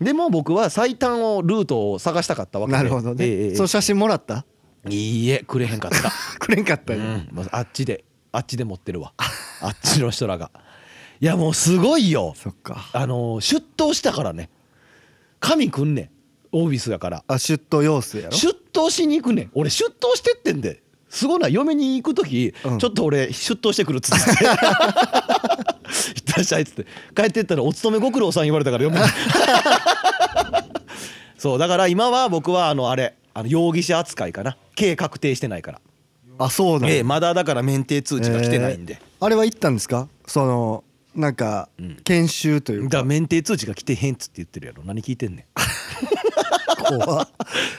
[0.00, 2.78] でも僕は最短をルートを探したかったわけで。
[2.78, 4.46] なるほどね、ええええその写真もらった？
[4.88, 6.10] いいえくれへんかった。
[6.38, 7.28] くれんかったよ、うん。
[7.50, 9.12] あっちであっちで持ってるわ。
[9.60, 10.50] あっちの人らが
[11.20, 12.34] いやもうすごいよ。
[12.36, 12.88] そっか。
[12.92, 14.50] あの出頭したからね。
[15.40, 16.10] 神くんねん。
[16.52, 17.24] オービスだから。
[17.26, 18.36] あ出頭要請やろ？
[18.36, 19.50] 出頭しに行くねん。
[19.54, 20.82] 俺出頭してってんで。
[21.08, 22.78] すごいな嫁に行く時、うん。
[22.78, 26.86] ちょっと俺出頭してくるっつって行ってらっしゃいっつって。
[27.14, 29.04] 帰ってったらお勤めご苦労さん言われたから嫁に。
[31.38, 34.56] そうだから今は僕はあのあれあの容疑者扱いかな。
[34.74, 35.80] 刑確定してないから。
[36.38, 36.96] あそうなんや。
[36.96, 40.08] ええまだだから免停通知が来てないんで、えーあれは行ったんですか？
[40.26, 40.84] その
[41.16, 41.96] なんかうん。
[42.04, 42.84] 研修というか。
[42.84, 44.82] だから免停通知が来てへんっつって言ってるやろ。
[44.84, 45.44] 何聞いてんねん。
[46.84, 47.28] 怖っ。
[47.28, 47.28] も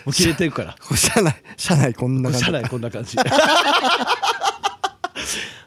[0.08, 0.76] う切れてるから。
[0.95, 2.45] 車内車内こんな感じ。
[2.45, 3.15] 車内こんな感じ。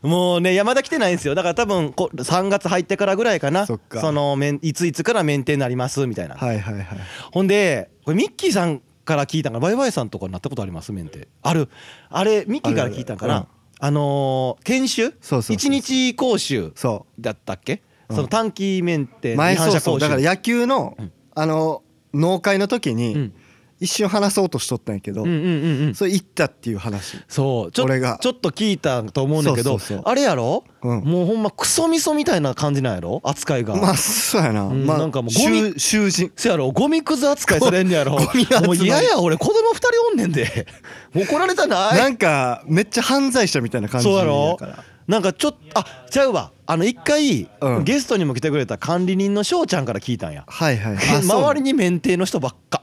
[0.02, 1.34] もう ね山田来てないんですよ。
[1.34, 3.66] だから多分こ3月入ってからぐらいかな。
[3.66, 4.10] そっか。
[4.12, 6.86] の免いついつから免停になりますみたいな、はいはいはい。
[7.32, 9.62] ほんでこれミッキーさんから聞いたんかな。
[9.62, 10.92] バイバイさんとかなったことあります？
[10.92, 11.28] 免停。
[11.42, 11.68] ある。
[12.08, 13.46] あれミッキーから聞いたんかな
[13.80, 15.10] あのー研修？
[15.10, 18.16] そうそうそう一日講習そだったっけ、うん。
[18.16, 19.98] その短期免停う前そうそう。
[19.98, 21.12] だから野球のうん。
[21.34, 22.96] あの農会の時うん。
[22.96, 23.32] に
[23.80, 25.94] 一瞬話そうとしとったんやけどうんうんうんうん。
[25.94, 27.16] それ行ったっていう話。
[27.28, 27.72] そう。
[27.72, 28.18] ちょ俺が。
[28.20, 30.02] ちょっと聞いたと思うんだけどそうそうそう。
[30.04, 31.00] あれやろ、うん。
[31.00, 33.20] もうほんまクソみそみたいな感じなんやろ？
[33.24, 34.64] 扱いが、まあそうやな。
[34.64, 36.32] うんまあなんかもうゴミ囚囚人。
[36.36, 36.70] せやろ？
[36.72, 38.12] ゴミくず扱いされんねやろ？
[38.20, 39.36] もう嫌や俺。
[39.38, 40.66] 子供二人おんねんで。
[41.16, 41.98] 怒られたない。
[41.98, 44.58] なんかめっちゃ犯罪者みたいな感じそうやろ？
[45.06, 47.84] なんかちょっとあちゃうわあの一回、うん。
[47.84, 50.44] ゲストにも来てくれた管理人の翔ちゃんから聞いたんや。
[50.46, 50.96] はいはい。
[51.20, 52.82] 周りに免停の人ばっか。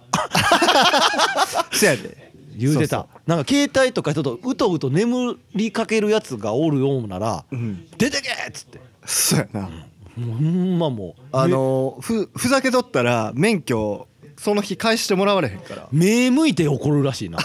[1.71, 2.27] そやで。
[2.57, 8.81] 言うてたなんか携帯とかちょっとうとうと眠りかけるやつがおるようならそううん「出てけ!」っつって。
[9.05, 9.61] そうやな。
[9.61, 15.87] もうほんまもうあのーふふざけとったら免許その日返してもらわれへんから。
[15.91, 17.37] 目向いて怒るらしいな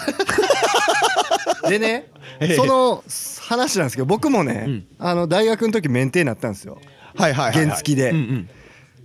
[1.69, 2.55] でねええ。
[2.55, 3.03] その
[3.41, 4.87] 話なんですけど僕もね、うん。
[4.99, 6.79] あの大学の時免停になったんですよ。
[7.15, 8.11] はいはい原付で。
[8.11, 8.49] うんうん。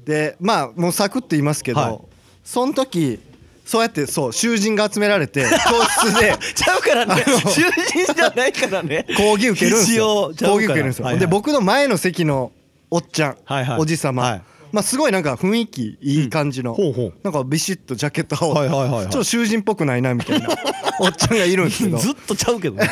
[0.05, 1.99] でまあもうサクッと言いますけど、はい。
[2.45, 3.21] その時
[3.65, 6.35] そうやってそう囚人が集められて 教室で。
[6.55, 7.23] ちゃうからね。
[7.47, 7.63] 囚
[8.05, 9.07] 人じゃないからね。
[9.17, 11.21] 講義受けるんです一よ講義受けるんですよ、はいはい。
[11.21, 12.53] で僕の前の席の
[12.91, 13.81] おっちゃん、はいはい。
[13.81, 17.15] おじさま、はいまあすごいなんか雰囲気いい感じの、ほうほう。
[17.23, 19.13] なんかビシッとジャケット羽織って、はいはいはいはい。
[19.13, 20.49] ちょっと囚人っぽくないなみたいな。
[21.01, 21.99] おっちゃんがいるんですけど。
[21.99, 22.89] ずっとちゃうけどね。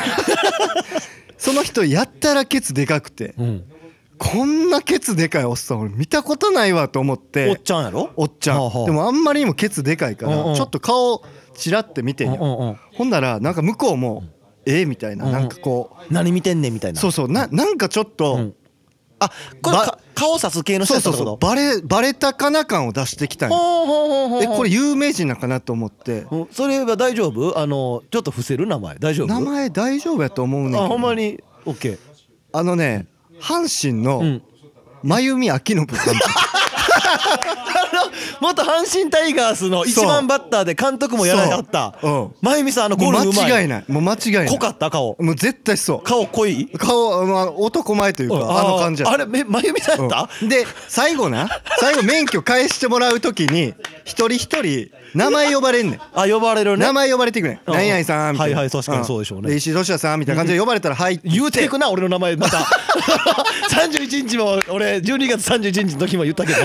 [1.39, 3.65] その人やったらケツでかくてうん。
[4.19, 8.11] こんなケツでかいおっさん俺見たことないわと思っておっちゃんやろ？
[8.17, 8.87] おっちゃん、はあはあ。
[8.87, 10.49] でもあんまりにもケツでかいかうんうん。
[10.53, 11.23] らちょっと顔
[11.55, 12.77] チラって見てんよ、うんうんうん。
[12.95, 14.25] ほんならなんか向こうも
[14.65, 15.25] ええみたいな。
[15.25, 15.39] うんうん。
[15.39, 16.99] なんかこ何見てんねんみたいな。
[16.99, 17.29] うそうそう。
[17.31, 18.55] ななんかちょっと、うん
[19.19, 19.31] あ
[19.63, 19.79] これ
[20.15, 21.25] 顔さす系の人そうやったってこと？
[21.25, 26.27] そうそうバレバレたかな感を出してきたんよほうほうほうほうえこれ有名人なんかなと思って。
[26.31, 27.59] うんそれは大丈夫？
[27.59, 29.27] あのちょっと伏せる名前大丈夫？
[29.29, 31.99] 名前大丈夫やと思うねんあほんまに？OK
[32.53, 33.07] あのね
[33.41, 34.43] 阪神のうん。
[35.03, 35.95] 真由美明信監督
[38.41, 41.95] 元阪神タイガースの一番バッターで監督もやられはった。
[42.43, 43.53] 真由美さんあのゴルフうまい。
[43.53, 43.85] 間違いない。
[43.89, 44.49] もう間違いない。
[44.49, 44.91] 濃かった？
[44.91, 45.17] 顔。
[45.21, 46.03] もう絶対そう。
[46.03, 46.69] 顔濃い？
[46.79, 50.49] 顔、まあ、男前というかあの感じやあれめ真由美さんやった、うん。
[50.49, 51.49] で最後な。
[51.79, 56.01] 最後免許返してもらう時に一人一人名前呼ばれんねん。
[56.15, 56.85] あ呼ばれるね。
[56.85, 57.61] 名前呼ばれていくねん。
[57.67, 57.75] うん。
[57.75, 58.57] 何々さんみたいな。
[58.57, 59.55] はいはい確かにそうでしょうね。
[59.55, 62.59] ん石井俊也さんみたいな感じで呼ばれたら「はい」言うていくな俺の名前また。
[63.71, 66.59] 31日も俺12月31日の時も言ったけど。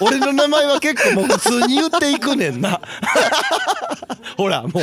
[0.00, 2.80] 俺の名前は結構もう普通に言っていくねんな。
[4.36, 4.82] ほらもう。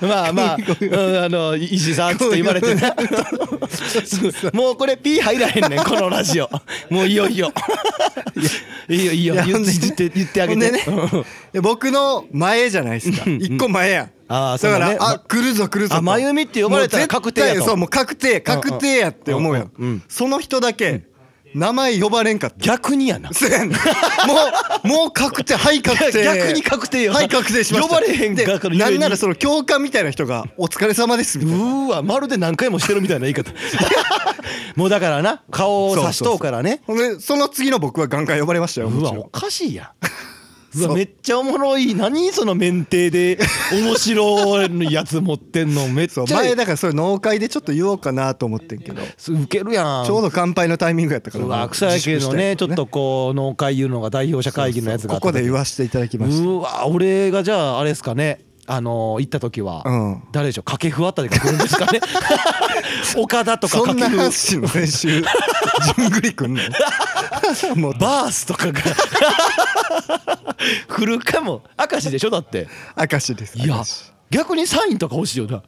[0.00, 2.92] まあまあ、うん、あの石井さんって言われてね。
[4.52, 6.50] もうこれ P 入らへんねんこのラジオ。
[6.90, 7.52] もういよいよ。
[8.88, 9.34] いいよいいよ。
[9.34, 10.70] 言ってあげて。
[10.70, 10.70] ね。
[10.70, 10.80] で
[11.62, 13.28] 僕の前じゃないですか。
[13.30, 14.10] 一個前やん。
[14.28, 15.98] あーそうだからあ来るぞ来るぞと。
[15.98, 17.64] あ真由美って呼ばれたら確定やと。
[17.64, 21.04] そうもう確定確定やって思うやうんその人だけ
[21.54, 22.56] 名前呼ばれんかった。
[22.58, 23.32] 逆にやな。
[23.32, 23.70] そうやねん。
[23.70, 23.76] も
[24.84, 27.12] うもう確定はい確定逆に確定よ。
[27.12, 27.88] はい確定しました。
[27.88, 31.64] 呼ばれへんかなんならその教官みたいな人が「お疲れ様です」みたいな。
[31.64, 33.52] うーわまるで何回もしてるみたいな言い方。
[34.74, 36.82] もうだからな顔を刺しとうからね。
[37.20, 39.86] その次の僕はガンガン呼ばれましたようわおかしいやん
[40.76, 41.94] うわめっちゃおもろい。
[41.94, 43.38] 何その免停で
[43.72, 45.88] 面白いやつ持ってんの。
[45.92, 49.02] めっちゃ前だからそれ農会でちょっと言おうかなと思ってんけど。
[49.02, 50.06] ウケるやん。
[50.06, 51.44] ちょうど乾杯のタイミングやったから。
[51.44, 56.48] うわ草野球のねちょっとこう農会いうのが代表者会議のやつがここで言わせていただきました。
[56.48, 58.40] うわ俺がじゃああれですかね。
[58.68, 60.22] あの行った時は、うん。
[60.32, 60.64] 誰でしょう？
[60.64, 62.00] 掛布あたりが来るんですかね？
[63.16, 66.60] 岡田とかそんな掛布阪神の練習じゅんぐりくんの？
[67.76, 67.94] もう。
[67.96, 68.80] バースとかが
[70.88, 71.62] 来るかも。
[71.90, 72.30] 明石でしょ？
[72.30, 72.68] だって。
[72.96, 73.58] 明石です。
[73.58, 73.82] いや
[74.30, 75.62] 逆にサインとか欲しいよな。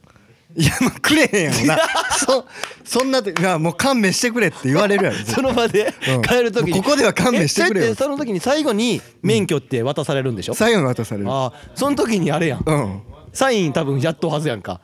[0.55, 1.77] いやもうくれへんやろな。
[2.17, 2.45] そ
[2.83, 5.17] そんなでいやもう勘弁してくれって言われるやろ。
[5.17, 6.21] 絶 その場でうん。
[6.23, 6.71] 帰る時に。
[6.73, 7.91] もうここでは勘弁してくれよ。
[7.91, 11.31] えその時に最後に免許って渡されるんでしょ、最後に渡される。
[11.31, 12.63] ああその時にあれやん。
[12.65, 13.01] うん。
[13.31, 14.81] サイン多分やっとうはずやんか。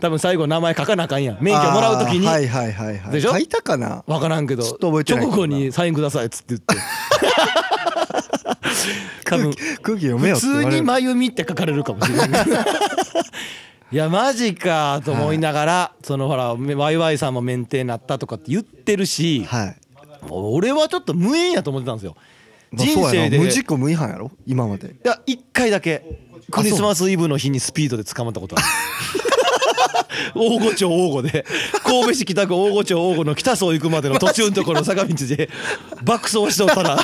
[0.00, 1.38] 多分最後名前書かなあかんやん。
[1.40, 2.26] 免許もらう時に。
[2.26, 3.10] はいはいはいはい。
[3.12, 3.32] でしょ？
[3.32, 4.04] 書いたかな？
[4.06, 4.62] 分からんけど。
[4.62, 6.76] ちょっと覚えてない直後にサインくださいっつって言って
[9.24, 12.28] 多分空気読めよ普通に真由美って書かれるかもしれない。
[13.90, 19.76] いやマジかと思いながらそのほらワイワイさんも免停なったとかって言ってるしはい。
[20.30, 22.16] 俺はちょっと無縁やと思ってたんですよ。
[22.70, 23.36] まあ人生で。
[23.36, 24.30] い無事故無違反やろ？
[24.46, 24.96] 今まで。
[25.04, 26.02] や1回だけ。
[26.50, 28.66] クリスマスイブの日にスピードで捕まったことある
[30.34, 31.44] 大御町大御で
[31.84, 35.50] 神戸市北区大御町大御の北総行くまでの途中のところの坂道で
[36.02, 36.96] 爆走しとったら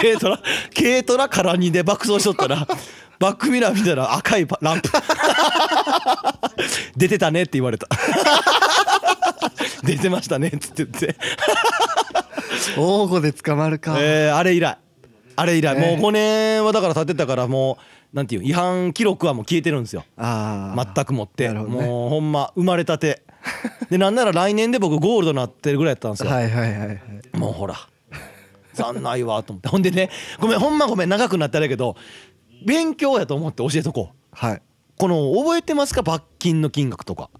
[0.00, 0.40] 軽トラ
[0.74, 2.66] 軽トラ空荷で爆走しとったら
[3.18, 4.90] バックミラー見たら赤いパランプ。
[6.96, 7.86] 出てたねって言われた。
[9.84, 11.16] 出てましたねっつって言って。
[12.76, 13.94] 大御で捕まるか。
[14.00, 14.76] えーあれ以来
[15.42, 17.78] あれ以来、えーもう5年はだから経ってたからも
[18.12, 20.04] うなんていう違反記録はもう消えてるんですよ。
[20.16, 21.54] ああ全く持って、ね。
[21.54, 23.22] もうほんま生まれたて。
[23.90, 27.00] でなんなら来年で僕ゴールドなってるぐらいやったんですよ、はいはいはいはい。
[27.34, 27.74] もうほら
[28.74, 29.68] 残ないわと思って。
[29.68, 31.96] ほんでねごめんほんまごめん長くなったらやけど
[32.64, 34.16] 勉強やと思って教えとこう。
[34.30, 34.62] はい。
[34.98, 36.02] この覚えてますか？
[36.02, 37.30] 罰金の金額とか。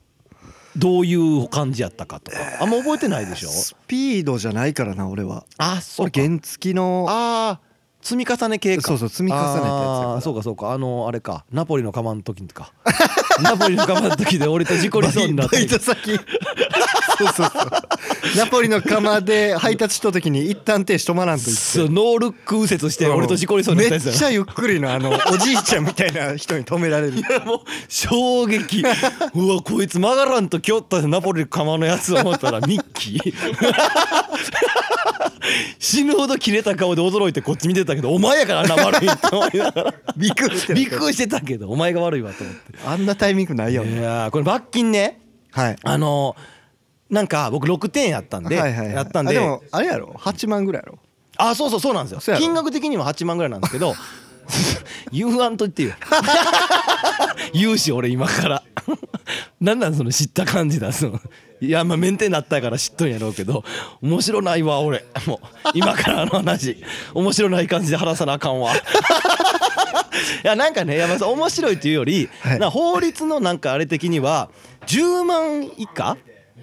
[0.74, 2.38] どういう感じやったかとか。
[2.60, 3.48] あんま覚えてないでしょ？
[3.50, 5.44] スピードじゃないからな俺は。
[5.58, 7.71] あそう原付のあー
[8.02, 8.82] 積み重ね系か。
[8.82, 9.74] そうそう積み重ねたやつやから。
[10.14, 10.72] あーそうかそうか。
[10.72, 11.44] あのあれか。
[11.52, 12.72] ナポリの釜の時か
[13.40, 16.18] ナポリの釜の時で俺と事故りそうになっバイてト先。
[17.18, 17.52] そうそうそう。
[18.36, 21.62] ナポリの釜で配達した時に一旦手止まらんと言って。
[21.62, 27.20] そうノールック右折して俺と事故りそうになったやつやめっちゃゆっくりのあのおじいちゃんみたいな人に止められる。
[27.20, 28.84] な もう衝撃。
[29.34, 33.34] うわこいつ曲がらんときょったナポリの釜のやつ思ったらミッキー。
[35.78, 39.94] 死ぬほど切れた顔で驚いてこっち見てたけどお前やからな悪いって思いながら。
[40.16, 42.62] びっくりしてびっくりしてたけどお前が悪いわと思って。
[42.86, 45.20] あんなタイミングないよいねやーこれ罰金ね。
[45.52, 45.76] はい。
[45.84, 46.34] あの
[47.08, 48.96] なんか僕6点やったんで、はいはいはい。
[48.96, 49.30] やったんで。
[49.38, 50.98] あでもあれやろ？8万ぐらいやろ？
[51.36, 52.36] あそうそうそうなんですよ。
[52.36, 53.94] 金額的には8万ぐらいなんですけど
[55.12, 55.92] 言わんと言ってよ
[57.54, 58.62] 言うし俺今から。
[59.60, 61.20] なんなんその知った感じだその
[61.60, 63.62] いやまあメンテになったから知っとんやろうけど
[64.02, 65.04] 面白ないわ俺。
[65.26, 66.76] もう今からあの話。
[67.14, 68.72] 面白ない感じで話さなあかんわ
[70.44, 72.58] いやなんかねいやまあ面白いっていうより、はい。
[72.58, 74.50] な法律のなんかあれ的には
[74.86, 76.16] 10万以下？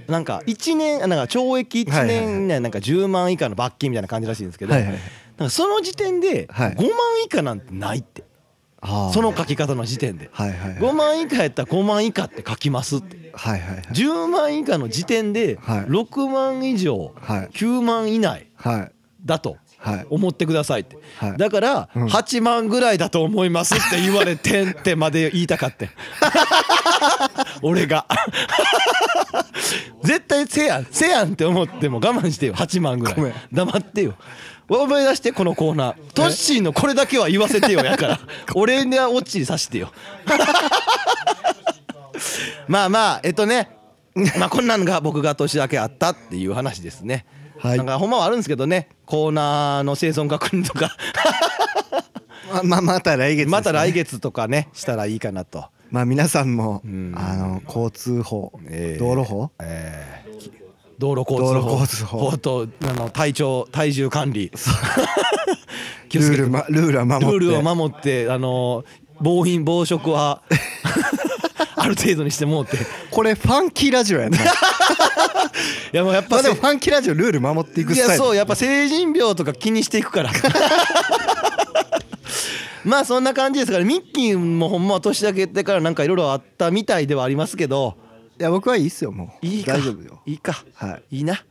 [0.07, 2.25] なんか1年なんか懲役1はいはいはい。
[2.25, 4.85] 年以内なんか10万以下の罰金みたいな感じらしいんですけど、なん
[5.37, 6.75] かその時点ではい。
[6.75, 6.89] 5万
[7.25, 8.23] 以下なんてないって、
[9.13, 10.79] その書き方の時点で、はいはいはい。
[10.79, 13.17] 5万以下やったら5万以下って書きますって。
[13.33, 13.81] はいはいはい。
[13.93, 15.79] 10万以下の時点ではい。
[15.85, 17.47] 6万以上はい。
[17.49, 18.91] 9万以内はい。
[19.25, 19.51] だと。
[19.51, 19.59] はい
[20.09, 21.37] 思ってくださいって、はい。
[21.37, 22.05] だからうん。
[22.05, 25.89] 8万ぐらいだと思いますって言われてんってまで言いたかって
[27.61, 28.05] 俺が。
[30.03, 30.87] 絶対せやん。
[30.89, 32.55] せやんって思っても我慢してよ。
[32.55, 33.33] 8万ぐらい。
[33.51, 34.15] 黙ってよ。
[34.67, 35.95] 思い出してこのコーナー。
[36.13, 38.19] トッシーのこれだけは言わせてよやから。
[38.55, 39.91] 俺にはオチさしてよ。
[42.67, 43.69] まあまあえっとね。
[44.37, 47.25] まあこんなんが僕が年だけあったっていう話ですね、
[47.59, 47.77] はい。
[47.77, 48.89] なんかほんまはあるんですけどね。
[49.05, 50.95] コーナーの生存確認とか。
[52.63, 53.51] まままた来月ね。
[53.51, 57.13] また来月とかねしたらいいかなと、まあ皆さんもん。
[57.15, 59.51] あの交通法えー道路法？
[59.59, 60.29] えー
[60.99, 62.37] 道路交通道法路交通法。
[62.37, 64.51] とあの体調体重管理。
[66.11, 67.39] ルールまルールは守って。
[67.39, 68.83] ルールを守ってあの
[69.21, 70.41] 暴飲暴食は
[71.77, 72.75] ある程度にしてもうて。
[72.75, 72.79] い
[73.11, 74.37] これファンキーラジオやな
[75.91, 78.11] やもうやっぱまあでもファンキーラジオルール守っていくいスタイル。
[78.13, 80.31] やそうやっぱ成人病とか気にしていくから。
[82.85, 87.97] まあそんな感じですからミッキーもほんまは年明けてからなんかいろいろあったみたいではありますけど。
[88.39, 89.45] いや僕はいいっすよもう。
[89.45, 89.73] いいか。
[89.73, 90.21] 大丈夫よ。
[90.25, 90.63] いいか。
[90.75, 91.17] はい。
[91.17, 91.43] いいな。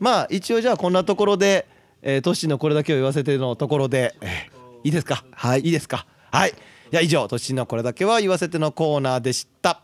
[0.00, 1.66] まあ一応じゃあこんなところで、
[2.02, 5.24] えー、トッシーのこれだけを言わせてのところで、えーいいですか？
[5.32, 5.60] はい。
[5.62, 6.06] いいですか？
[6.30, 6.54] はい。
[6.92, 9.80] じゃあ以上トッシーのこれだけは言わせてのコーナーでした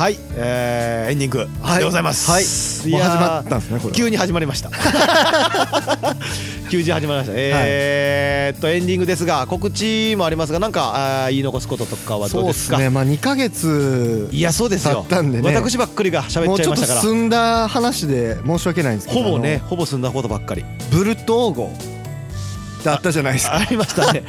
[0.00, 2.30] はい、えーエンディングはいでございます。
[2.30, 2.44] はい
[2.90, 4.70] もう始まったんですね急に始まりました。
[6.70, 7.32] 急に始まりました。
[7.36, 12.54] えーっとエンディングですが告知もありますがなんか言い残すこととかはどそううでか？
[12.54, 15.04] ですすねまあ2ヶ月いやそうですよ。
[15.06, 17.00] 経ったんでね私ばっかりが喋もうちょっとっちゃいましたから。
[17.02, 20.64] 済んだ話で申し訳ないんですけどほぼねほぼ済んだことばっかり。
[20.90, 21.99] ブルット王号って
[22.88, 24.22] あったじゃないですかありましたね。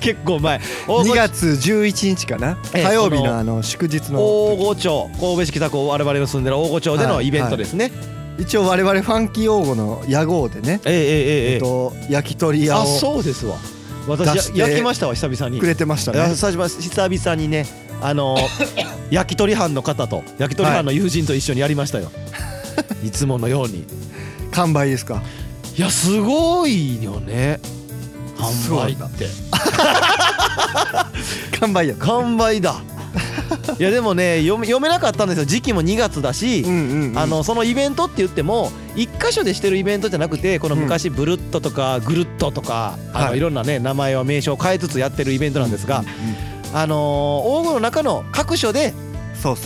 [0.00, 0.60] 結構前。
[0.86, 2.58] 大2御月11日かな？
[2.74, 2.84] ええ。
[2.84, 4.20] 火曜日こののあの祝日の。
[4.20, 7.90] 大御町神戸市北区我々の住んでる大御町でのイベントですね。
[8.38, 10.80] 一応我々ファンキー王号の屋号でね。
[10.84, 11.54] ええええええ。
[11.54, 13.56] えっと焼き鳥屋あをそうですわ。
[14.06, 15.60] 私焼きましたわ久々に。
[15.60, 16.18] くれてましたね。
[16.28, 17.66] 久々久々にね
[18.02, 18.36] あの
[19.10, 22.10] 焼き鳥班の方と焼き鳥班の友人と一緒にやりましたよ、
[23.04, 23.84] い、つものように。
[24.50, 25.22] 完売ですか？
[25.76, 27.58] いやすごいよね。
[28.36, 29.26] 販売って。
[31.58, 31.94] 完売や。
[31.96, 32.76] 完売だ。
[33.78, 35.44] いやでもね読め読めなかったんですよ。
[35.44, 37.18] 時期も2月だし、うんうんうん。
[37.18, 46.04] あのそのイベントって言っても一箇所でしてるイベントじゃなくてこの昔ブルットとかグルットとか、あのはいいろんなね名前を名称を変えつつやってるイベントなんですが、
[46.72, 46.98] あのー
[47.48, 48.94] 大御の中の各所で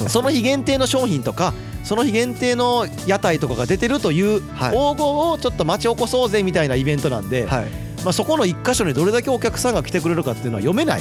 [0.08, 1.52] その日限定の商品とか
[1.84, 4.76] その日限定の屋台とかが出てるというはい。
[4.76, 7.66] 大御をちょっと町おこそうぜみたいなイベントなんで、はい。
[8.04, 11.00] まあ、そこの一箇所にどれだけお客さんが来てくれるかっていうのは読めない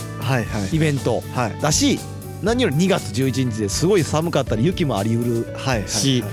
[0.71, 1.61] イベントはい。
[1.61, 1.99] だし
[2.41, 6.23] 何より2月11日ですごい寒かったり雪もありうるし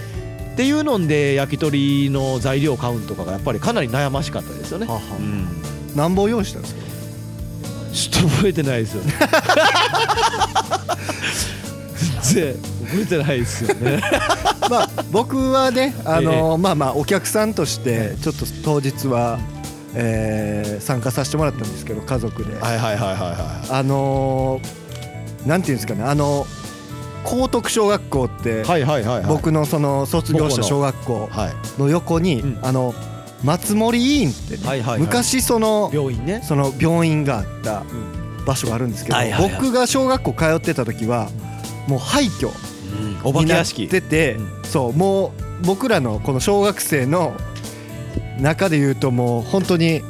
[0.53, 4.87] っていうので焼き鳥の材料買うんとかがやっぱりかなり悩ましかったですよね。
[4.87, 5.01] はは。
[5.19, 5.49] うん。
[5.97, 6.81] 何本用意したんですか？
[7.93, 9.13] ちょっと覚えてないですよね。
[12.25, 14.01] 全然覚えてないですよね。
[14.71, 19.39] まあ僕はねあのまあまあお客さんとしてちょっと当日は
[19.95, 26.47] えー参加させてもらったんですけど家族ではいはいはいはいはあのーなんていうんですかねあの
[27.23, 28.65] 高徳小学校ってい。
[28.65, 29.25] はいはいはいはい。
[29.27, 31.81] 僕のその卒業した小学校はい。
[31.81, 32.95] の横にうんあの
[33.43, 36.43] 松森医院ってねはいはいはい昔その病院ね。
[36.47, 41.29] その病院があったうん場所があるんですけど僕が小学校通ってた時は
[41.87, 42.51] もう廃墟
[43.25, 43.89] お化になっけ屋敷。
[43.89, 47.37] ててうそうもう僕らのこの小学生の
[48.41, 50.03] 中で言うともう本当に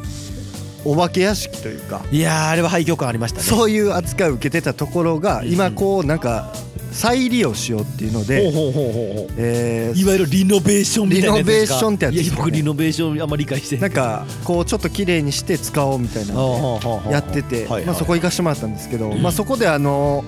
[0.84, 3.44] お化け屋敷というかいやーあれは廃墟感ありましたね。
[3.44, 5.52] そういう扱いを受けてたところがうん。
[5.52, 6.52] 今こうなんか
[6.92, 8.44] 再利用しようっていうので
[9.96, 12.30] いわゆるリノベーションみたいなやつですかリノベーションってやつですね。
[12.30, 16.34] いや僕リノベーションあんまり理解してなんかこうちょっと綺麗にして使おうみたいな
[17.10, 20.24] やっててまあそこ行かしてもらったんですけどまあそこであの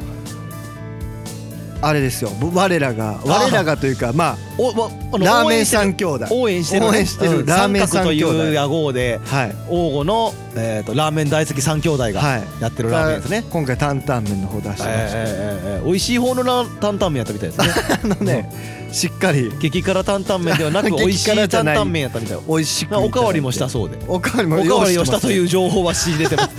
[1.87, 2.30] あれですよ。
[2.53, 6.26] 我らが我らがというかまあおわあのラーメン三兄弟。
[6.30, 6.89] 応援してるね。
[6.89, 7.47] 応援してるうん。
[7.47, 9.55] ラーメン三角という屋号ではい。
[9.68, 12.45] 王吾の、えー、とラーメン大好き三兄弟がはい。
[12.61, 17.68] やってるラーメンですね、今回担々麺の方出してまして、えーえーえー美味しい方の担々麺やったみたいですね。
[18.03, 18.51] あのね、
[18.91, 19.53] しっかり。
[19.61, 22.39] 激辛担々麺ではなく 美味しいい担々麺やったみたい。
[22.49, 23.97] 美味しくおかわりもしたそうで。
[24.09, 26.51] おかわりもおかわりをしたとういう情報は仕入れてます。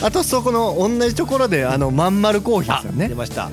[0.02, 3.08] あとそこの同じところであのまんまるコーヒーあさんね。
[3.08, 3.50] 出ました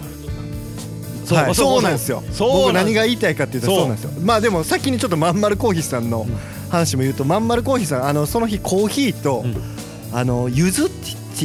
[1.36, 2.24] はい、そうなんですよ。
[2.40, 3.88] 僕何が言いたいかっていうとそう。
[3.88, 4.12] なんですよ。
[4.22, 6.26] まあでも先にちょっとまんまるコーヒーさんの
[6.70, 9.46] 話も言うとまんまるコーヒーさんあのその日コーヒーと、
[10.14, 10.96] あのゆずテ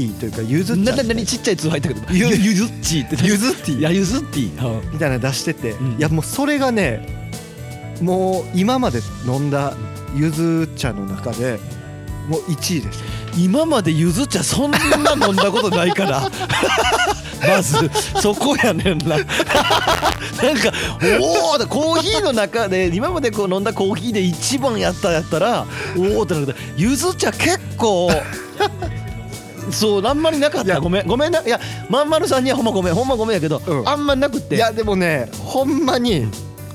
[0.00, 2.00] ィーというかゆずななにちっちゃい通入ったけど。
[2.12, 3.16] ゆゆずティーって。
[3.26, 3.78] ゆずティー。
[3.78, 4.92] いやゆずティー。
[4.92, 7.30] みたいな出してて、いやもうそれがね
[8.00, 9.74] もう今まで飲んだ
[10.14, 11.58] ゆず茶の中で
[12.28, 13.02] もう1位です。
[13.38, 14.78] 今までゆず茶そんな
[15.26, 16.30] 飲んだことないから
[17.40, 19.16] まずそこやねんな。
[19.16, 20.72] なんか
[21.20, 25.66] おおコーヒーの中で今までこう飲んだコーヒーで一番やったやったら
[25.96, 28.10] おおってなるけどゆず茶結構
[29.70, 30.80] そうあんまりなかった。
[30.80, 34.56] ごめんごめんないやまんまるさんにはほんまごめんほんまごめんやけど、うん、あんまなくて。
[34.56, 36.28] いやでもねほんまに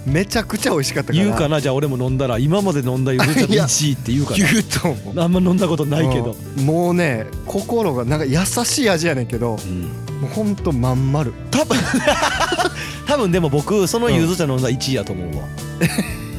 [0.05, 1.23] めちゃくちゃ美味しかったから。
[1.23, 1.61] 言うかな？
[1.61, 5.21] じゃあ俺も飲んだら今まで飲んだゆず茶の1 位って言うかな言うと思う。
[5.21, 9.91] あんま飲んだことないけど、うん、もうね心がなんか優しい味やねんけど、うん、
[10.21, 11.33] もうほんとまん丸。
[11.49, 11.77] 多分
[13.07, 15.43] 多分でも僕そのゆず茶飲んだ1位やと思うわ、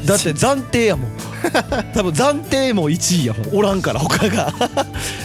[0.00, 1.10] うん、だって暫定やもん。
[1.92, 3.58] 多分暫定も1位やもん。
[3.58, 4.54] おらんから他が。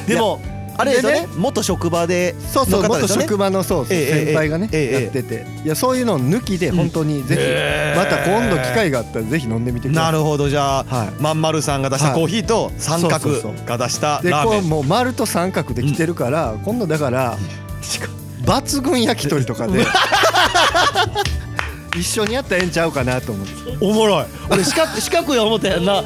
[0.08, 0.42] でも
[0.76, 1.28] あれですよね。
[1.38, 5.46] 元職場でそうそう元職場のそう先輩がねやってて。
[5.64, 10.12] いやそういうの抜きで本当にぜひまた今度機会があったらぜひ飲んでみてください。
[10.14, 10.50] なるほど。
[10.50, 13.30] じゃあまんまるさんが出したコーヒーと三角
[13.68, 14.64] が出したラーメン。
[14.64, 17.38] でもう丸と三角で来てるから今度だから
[18.48, 19.86] 抜群焼き鳥とかで。
[21.96, 23.54] 一緒にやったらええんちゃうかなと思って。
[23.82, 24.26] おもろい。
[24.50, 26.04] 俺四角四角や思ったやんな。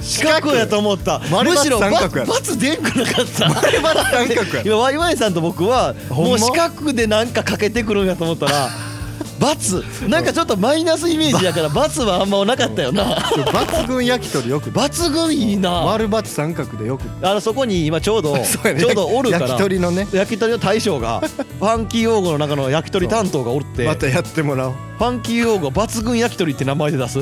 [0.00, 1.18] 四角やと思った。
[1.18, 3.48] むしろ罰でんくなかった。
[3.48, 4.62] 丸バ三角や。
[4.64, 8.87] 今ワイワイさんと僕はもう四角でなんかかけてくるんやと思ったら罰
[10.08, 13.16] なんかちょっとマイナスイメージやから 罰はあんまなかったよな。
[13.16, 14.70] 抜群焼き鳥よく。
[14.70, 17.02] 抜群いいな丸×三角でよく。
[17.22, 20.06] あのそこに今ちょうど ちょうどおるから焼き鳥のね。
[20.12, 21.20] 焼き鳥の大将が
[21.58, 23.84] ファンキー用語の中の焼き鳥担当がおって。
[23.84, 24.74] またやってもらおう。
[24.98, 27.18] ファンキー用語抜群焼き鳥って名前で出す？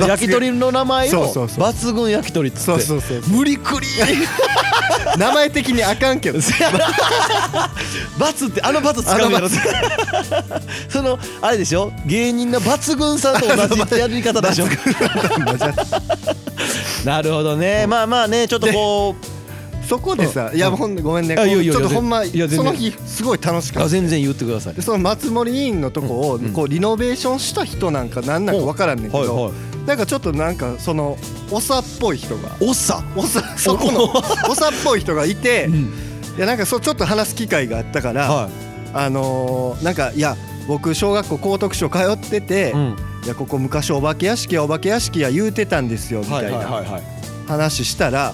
[0.00, 2.84] 焼き鳥の名前を抜群焼き鳥っつって。
[3.28, 3.86] 無理くり。
[5.18, 6.38] 名前的にあかんけど。
[8.18, 9.48] 罰ってあの罰使うやろ。
[10.88, 11.92] そのあれでしょ？
[12.06, 13.54] 芸人の抜群さんと同
[13.86, 14.66] じやり方でしょ？
[17.04, 17.86] なるほどね。
[17.86, 19.26] まあまあねちょっとこう。
[19.86, 23.88] そこでさ、いやほんごめんね、ちょっとほんまその日すごい楽しかった。
[23.88, 24.82] 全然言ってください。
[24.82, 29.52] その松森委員のとこをこうリノベーションした人なんかなんなんかわからんねんけど、
[29.86, 31.16] なんかちょっとなんかその
[31.50, 34.04] おさっぽい人が、おさ、おさ そこの
[34.50, 34.68] おさ？
[34.68, 35.68] っぽい人がいて、
[36.36, 38.48] いやなんかそうちょっと話す機会があったから、
[38.92, 42.74] あのなんかいや僕小学校高徳省通ってて、
[43.24, 46.82] いやここ昔お化け屋敷やお化け屋敷や言うてたんですよみたいな
[47.46, 48.26] 話したら。
[48.28, 48.32] あ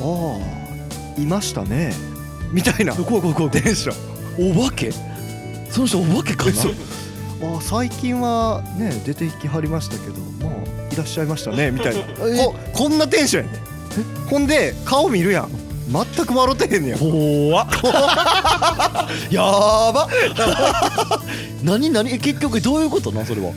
[0.00, 1.20] あ。
[1.20, 1.94] いましたね。
[2.52, 3.02] みたいなテ
[3.70, 3.94] ンショ
[4.40, 4.60] ン。
[4.60, 4.92] お化け？
[5.70, 6.52] その人お化けかな？
[7.58, 10.14] あ最近はね出てきはりましたけど
[10.44, 12.02] まあいらっしゃいましたね みたいな。
[12.02, 13.58] ここんなテンションやね。
[14.30, 15.50] ほんで顔見るやん。
[15.86, 16.98] 全く笑ってへんねや。
[16.98, 17.66] 怖っ。
[19.30, 20.08] やば。
[21.62, 22.18] 何何？
[22.18, 23.52] 結局どういうことなそれは。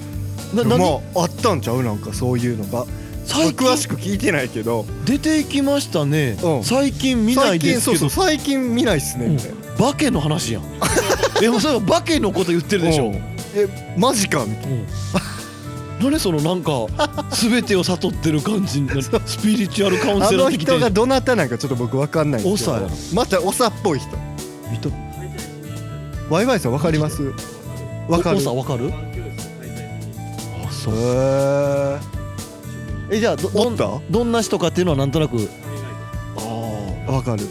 [0.53, 0.75] なま
[1.15, 1.83] ああったんちゃう？
[1.83, 2.85] なんかそういうのが。
[3.25, 3.67] 最近？
[3.67, 4.85] 詳しく聞いてないけど。
[5.05, 8.09] 出てきましたね、うん、最近見ないですけど。
[8.09, 10.63] 最近見ないっすねみたいな、化けの話やん。
[11.39, 13.21] でもそれは化けのこと言ってるでしょ、うん、
[13.59, 14.45] えマジか？
[14.45, 14.85] みたいな、うん。
[15.99, 16.85] 何そのなんか
[17.31, 18.85] 全てを悟ってる感じ
[19.25, 24.15] スピリチュアルカウンセラー的あの人がどなたなんかちょっと僕分かんないんですけどやまた長っぽい人。
[26.29, 27.33] ワイワイさん分かります？
[28.07, 28.41] 分かる。
[28.43, 28.93] 長分かる？
[30.67, 31.99] あそう。
[33.09, 35.49] えじゃあどどどんな人かっていうのはなんとなく。
[36.35, 36.41] あ
[37.07, 37.43] あ分かる。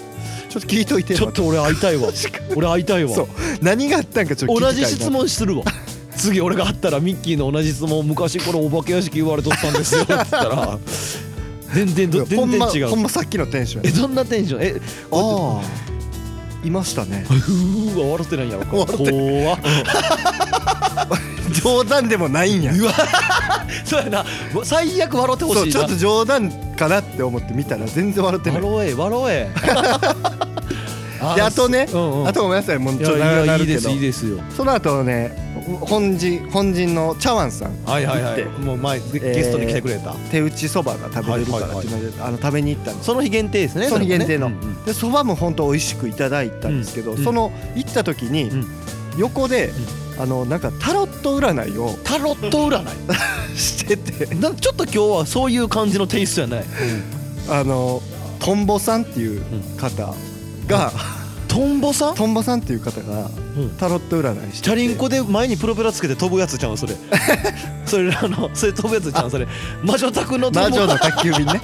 [0.49, 2.11] ちょっと聞いといてちょっと俺会いたいわ。
[2.55, 3.11] 俺会いたいわ。
[3.15, 3.29] そう。
[3.63, 5.65] 何があったんかちょっと同じ質問するわ
[6.27, 10.79] 次俺が会ったらミッキーの同じ質問昔これお化け屋敷言われとったんですよって言ったら
[11.75, 12.89] 全然全然違う。
[12.89, 14.63] ほんまさっきのテンションえどんなテンション？
[14.63, 14.81] え
[15.13, 16.67] ああ。
[16.67, 17.25] いましたね。
[17.97, 18.65] うわ笑ってないんやろ。
[18.67, 18.89] 怖っ。
[21.53, 22.73] 冗談でもないんや。
[22.73, 22.93] うわ。
[23.85, 24.25] そうやな。
[24.65, 28.61] 最悪笑ってほしいちょっと冗談かなって思って見たら全然笑ってない。
[28.63, 29.51] 笑え笑え。
[31.37, 32.79] であとね、うんうん、あとごめんなさい。
[32.79, 33.91] もうちょっと長くなるけど。
[33.91, 34.39] いいですよ。
[34.57, 35.46] その後ね
[35.81, 38.45] 本陣本陣の茶碗さんはいはいはい。
[38.45, 44.57] もう前ゲストに来てくれた、えー、手打ちそばが食べれるからっていうので、あの食べに行ったんですその日限定ですねその日限定の、ね。
[44.63, 48.51] うんうん、でそばも本当美味しくいただいたんですけど、うん、その行った時に、
[49.19, 49.71] 横で、
[50.19, 52.87] あのなんかタロット占いをタロット占い？
[53.59, 54.35] してて。
[54.35, 56.67] なちょっと今日はそういう感じのテイストじゃない、
[57.51, 58.03] あの
[58.39, 59.43] トンボさんっていう
[59.77, 60.15] 方
[60.67, 60.93] が、
[61.57, 62.15] トトンボさん？
[62.15, 63.31] トンボさんっていう方が
[63.79, 66.95] タロット占いしてチャリンコで前にプロペラつけて飛ぶやつちゃうそれ。
[67.87, 69.47] それあのそれ飛ぶやつちゃうそれ。
[69.83, 71.61] 魔女宅の魔女の宅急便ね。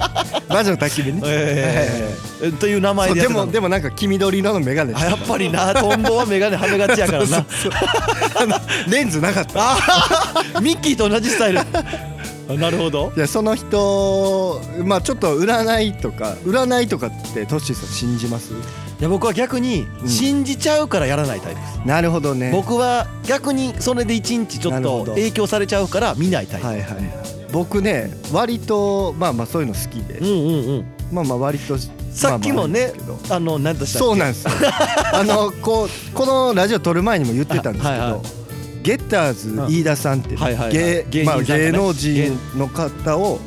[0.49, 1.21] 魔女の宅急便ね。
[1.27, 2.51] ええ。
[2.53, 7.45] という名前ででもでもなんか黄緑色の眼鏡やっぱりなトンボは眼鏡はめがちやからな
[8.89, 11.59] レンズなかったミッキーと同じスタイル
[12.59, 18.51] なるほどいやその人まあちょっと占いとか占いとかってトッシーさん信じます
[18.99, 22.51] いや僕は逆に信じちゃうからやらないタイプです、うん、なるほどね。
[22.51, 26.67] 僕は逆にそれで一日ちょっと影響されちゃうから見ないタイプ。
[26.67, 31.77] はいはい僕ね割とまあまあそういうの好きで、うんうんうん、まあまあ割と
[32.11, 32.93] さっきもね、
[33.29, 34.51] あの何としたそうなんですよ。
[35.13, 38.21] あのこうこのラジオ撮る前にも言ってたんですけど、はいはい。
[38.83, 40.35] ゲッターズ飯田さんって、
[41.09, 43.39] 芸まあ、芸能人の方を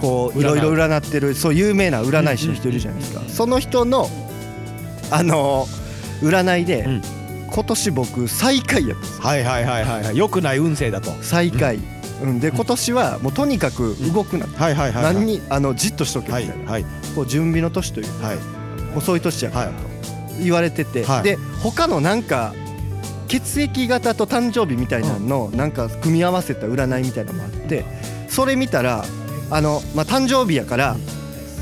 [0.00, 4.08] こういろいろ占ってるそう有名な占い師の人いるじゃないですか、その人の
[5.12, 5.66] あの
[6.22, 7.00] 占いで、
[7.52, 11.10] 今年僕最下位やったんですはいはいはいはいよくない運勢だと。
[11.22, 11.80] 最下位、
[12.22, 16.84] うん、で今年はもうとにかく動くな、はいはいはい何にあのじっとしとけみたいな、はい。
[17.14, 19.72] こう準備の年というか、はい、もうそういう年やからと
[20.42, 22.54] 言われてて、で他のなんか
[23.28, 27.84] 血液型と誕生日みたいなのなんか組み合わせた占いみたいなのもあって
[28.28, 29.04] それ見たら
[29.50, 30.96] あの、まあ、誕生日やから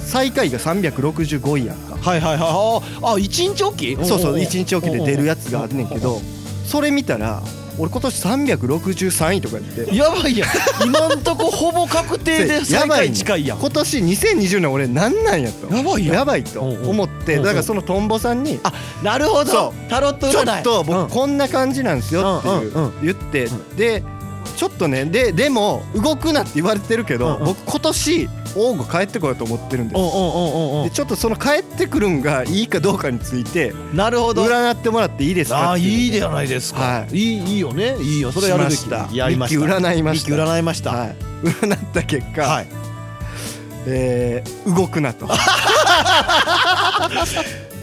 [0.04, 3.14] 最下位が365位やはいはいはい。
[3.14, 3.96] あ一日おき？
[4.04, 6.20] そうそう一日おきで出るやつがあるねんけど
[6.64, 7.42] それ見たら
[7.78, 9.96] 俺今年363位とかやって。
[9.96, 10.48] やばいやん。
[10.84, 13.58] 今んとこほぼ確定で 最下位近いやん。
[13.58, 15.74] 今年2020年俺何なんやと。
[15.74, 18.72] やばいややばいと思ってだからそのトンボさんにあ
[19.02, 19.72] なるほど。
[19.88, 20.62] タロット占い。
[20.62, 24.02] ちょっと僕こんな感じなんですよっていう言ってで
[24.56, 30.00] ちょっとねででも動くなって言われてるけど僕今年王吾帰ってこようと思ってるんです。
[30.84, 34.44] でちょっとその帰ってくるんがいいかどうかについてなるほど。
[34.44, 37.96] 占ってもらっていいですかあいいじゃないですか、はい、いいいいよね。
[38.00, 38.32] いいよ。
[38.32, 39.60] それやるべきやりました。
[39.64, 40.34] 占いました。
[40.34, 42.66] 占いました、はい、占った結果、はい、
[43.86, 45.28] えー、動くなと。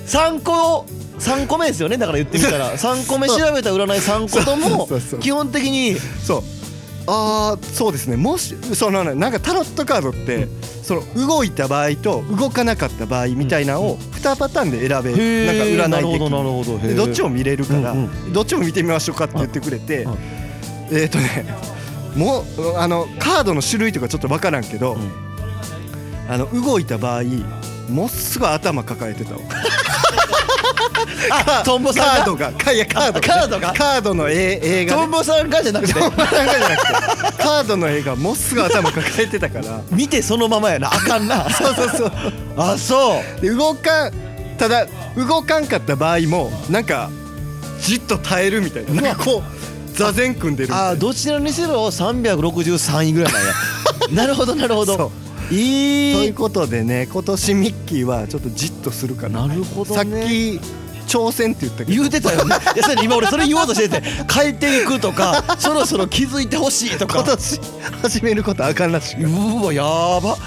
[0.06, 0.86] 参考
[1.20, 2.76] 3個目ですよねだから言ってみたら。
[2.78, 4.88] 3個目調べた占い3個とも
[5.20, 6.44] 基本的にそう。
[7.10, 8.18] ああそうですね。
[8.18, 10.50] もしそのなんかタロットカードって、
[10.84, 16.22] その動いた場合と動かなかった場合みたいなのを2パターンで選べ、なんか占い的
[16.90, 17.96] にどっちも見れるから、
[18.34, 20.06] どっちも見てみましょうかって言ってくれて、
[20.92, 21.46] えっ、とね
[22.18, 24.98] もうあのカードの種類とかちょっと分からんけど、
[26.28, 27.24] あの動いた場合
[27.90, 29.40] もっすぐ頭抱えてたわ。
[31.30, 33.74] あトンボさんカードがいやカードカードが？
[33.74, 35.94] カードの絵が、トンボさんがじゃなくて。
[35.94, 37.44] トンボさんがじゃなくて。
[37.44, 39.82] カードの絵がもうすぐ頭抱えてたから。
[39.92, 40.88] 見てそのままやな。
[40.94, 41.50] あかんな。
[41.50, 42.12] そうそうそう。
[42.58, 43.42] あそう。
[43.42, 44.14] で動かん
[44.58, 47.10] ただ動かんかった場合もなんか
[47.80, 49.02] じっと耐えるみたいな。
[49.02, 53.54] なんかこう座禅組んでるあどちらにしろ363位ぐらいなんや。
[54.14, 55.12] なるほどなるほど。
[55.50, 56.14] いい。
[56.16, 59.48] ということでね今年ミッキーはちょっとじっとするかな。
[59.48, 60.60] なるほど、ね、さっき
[61.08, 61.92] 挑戦って言ったけど。
[61.92, 62.56] 言うてたよね。
[62.76, 64.02] いや今俺それ言おうとしてて
[64.32, 67.20] 変えていくとか そろそろ気づいてほしいとか。
[67.20, 67.60] 今年
[68.04, 70.38] 始めることあかんらしいうわやば。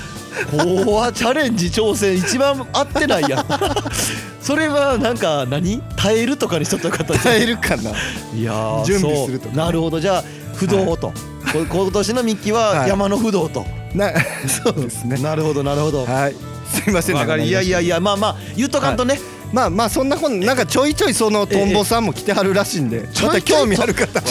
[0.51, 3.47] 怖チャレンジ挑戦一番合ってないやん。
[4.41, 5.83] それはなんか何？
[5.97, 7.91] 耐えるとかにしとったかった耐えるかな。
[8.35, 10.01] いや準備するとか、なるほど。
[10.01, 11.13] じゃあ不動と、は
[11.57, 14.13] い、今年のミッキーは山の不動と、な
[14.65, 15.17] そうですね。
[15.19, 16.07] なるほどなるほど。
[16.07, 16.37] はい。
[16.73, 17.17] すいません。
[17.17, 19.23] いやいやいやまあまあ言っとかんとね、はい
[19.53, 24.27] まあまあそんな本なんかちょいちょいそのトンボさんも来てはるらしいんで、また興味ある方は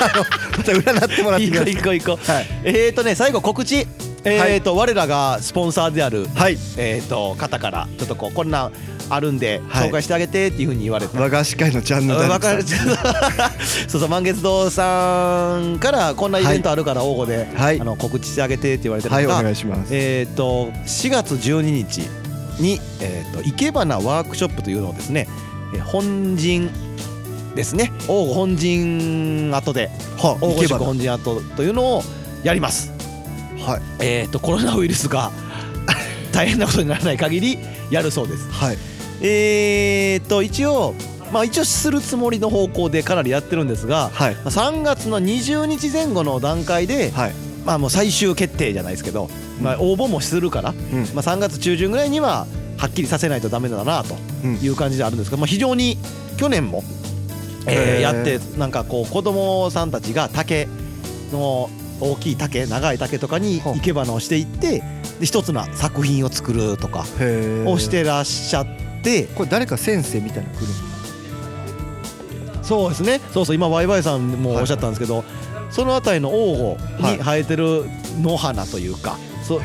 [0.00, 0.24] あの
[0.58, 1.74] また占ってもらってください。
[1.74, 2.32] 行こう行こう。
[2.32, 3.86] はい、えっ、とね最後告知。
[4.26, 8.70] えっ、と、我らがスポンサーである、はい、えっ、と方からちょっとこうこんな
[9.10, 12.20] あるんで紹介してあげてっていうふうに言われて、和菓子会のチャンネル
[13.86, 19.94] そうそう満月堂さんからこんなイベントあるから応募で、はい、あの告知してあげてって言われてるはい、お願いします。
[19.94, 22.08] えっ、と4月12日
[22.60, 25.28] に、えーと、生け花ワークショップというのをですね、
[25.74, 26.70] え本陣
[27.54, 27.92] ですね。
[28.08, 32.02] 王本陣跡で、はあ、王子宿本陣跡というのを
[32.42, 32.92] やります。
[33.60, 35.30] はい、えっ、ー、とコロナウイルスが
[36.32, 37.58] 大変なことにならない限り
[37.90, 38.48] やるそうです。
[38.50, 38.78] はい、
[39.22, 40.94] えっ、ー、と一応
[41.32, 47.32] まあ、一応するつもりの方向でかなりやってるんですが、はい、3月の20日前後の段階で、はい、
[47.64, 49.28] まあ、もう最終決定じゃないですけど、
[49.60, 50.82] まあ、応募もするから、まあ、
[51.22, 52.46] 3月中旬ぐらいには
[52.76, 54.14] はっきりさせないとダメだなと
[54.46, 55.96] いう感じであるんですけど、まあ、非常に
[56.36, 56.82] 去年も、
[57.66, 60.68] えー、やってなんかこう子供さんたちが竹
[61.32, 64.82] の大きい竹長い竹とかに生け花をしていって
[65.20, 67.06] で一つの作品を作るとか
[67.66, 69.24] をしてらっしゃって。
[69.34, 70.66] これ誰か先生みたいなの来る
[72.62, 73.20] そうですね。
[73.32, 73.54] そうそう。
[73.56, 75.24] 今ワイワイさんもおっしゃったんですけど、はい、
[75.70, 77.84] その辺りの王吾に生えてる
[78.20, 79.64] 野花というか、そそう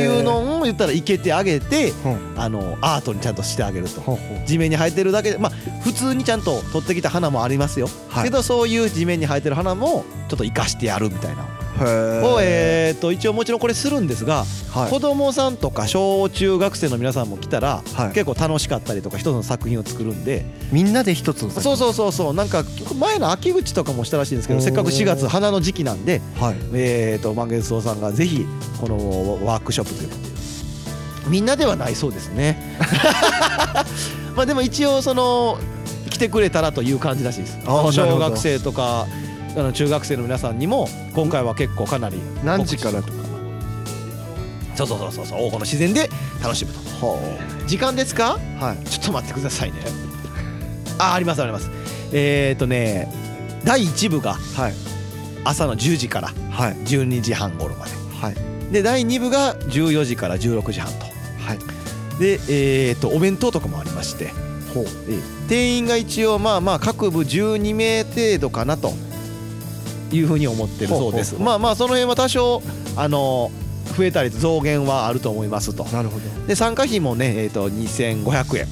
[0.00, 1.92] いうのを言ったら生けてあげて、
[2.36, 4.18] あのアートにちゃんとしてあげると。
[4.46, 11.44] 地面に生えてるだけでまあ普通にちゃんと取ってきた花もありますよ、はい、けどそういう地面に生えてる花もちょっと生かしてやるみたいな
[11.84, 20.44] を、えー、と一応もちろんこれするんですが、はい、子供さんとか小中学生の皆さんも来たら、はい、結構楽しかったりとか一つの作品を作るんで。
[20.72, 22.64] みんなで一つのそうそうそうそうなんか
[22.98, 28.44] 前の秋口とかもしたらしいんですけどせっかく4月花の時期なんで、はい、えー、と満月堂さんがぜひ
[28.80, 30.16] このワークショップというか
[31.28, 32.76] みんなではないそうですね。
[34.36, 35.58] まあでも一応その
[36.10, 37.58] 来てくれたらという感じらしいです。
[37.64, 39.06] 小学生とか
[39.56, 43.26] あの中学生の皆さんにも今回は結構かなり何時からとか。
[44.74, 46.10] そうそうそうそうこの自然で
[46.42, 47.18] 楽しむと。
[47.66, 48.38] 時間ですか？
[48.60, 48.84] はい。
[48.86, 49.78] ちょっと待ってくださいね。
[50.98, 51.70] あありますあります。
[52.12, 53.10] えっ、ー、とね
[53.64, 54.36] 第1部が
[55.44, 61.06] 朝の10時から12時半頃まで、はい、で第2部が14時から16時半と、
[61.40, 62.38] はい、で
[62.88, 64.30] えっ、ー、とお弁当とかもありまして。
[64.74, 68.92] ほう、えー、定員が一応まあまあ各部12名程度かなと
[70.12, 71.36] いうふうに思ってるそうです。
[71.38, 72.62] まあまあその辺は多少
[72.96, 73.50] あの
[73.96, 75.84] 増えたり増減はあると思いますと。
[75.84, 76.46] なるほど。
[76.46, 78.66] で参加費もねえっ、ー、と2500円。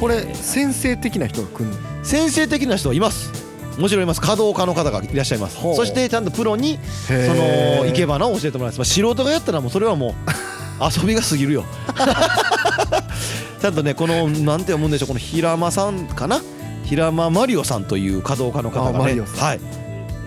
[0.00, 1.70] これ先生的な人が来る
[2.02, 3.32] 先生的な人います。
[3.78, 4.20] もちろんいます。
[4.20, 5.60] 稼働家の方がいらっしゃいます。
[5.60, 10.14] そしてちゃんとプロにその生け花を教えてもらいます、まあ、素人がやったらもうそれはもう
[11.00, 11.64] 遊びが過ぎるよ。
[13.60, 15.08] ちゃんとねこのなんて思うんでしょう。
[15.08, 16.40] この平間さんかな？
[16.84, 19.20] 平間マリオさんという稼働家の方がね。
[19.20, 19.60] はい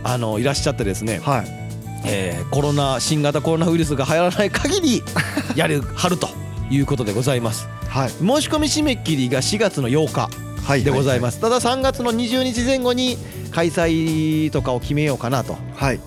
[0.03, 1.67] あのいらっしゃってですね、はい。
[2.05, 5.03] えー、コロナ新型コロナウイルスが流行らない限り
[5.55, 6.29] やるはると
[6.69, 10.29] いうことでございます、はい、申し込み締め切りが4月の8
[10.67, 13.17] 日でございます、はいはいはい、ただ3月の20日前後に
[13.51, 15.57] 開催とかを決めようかなと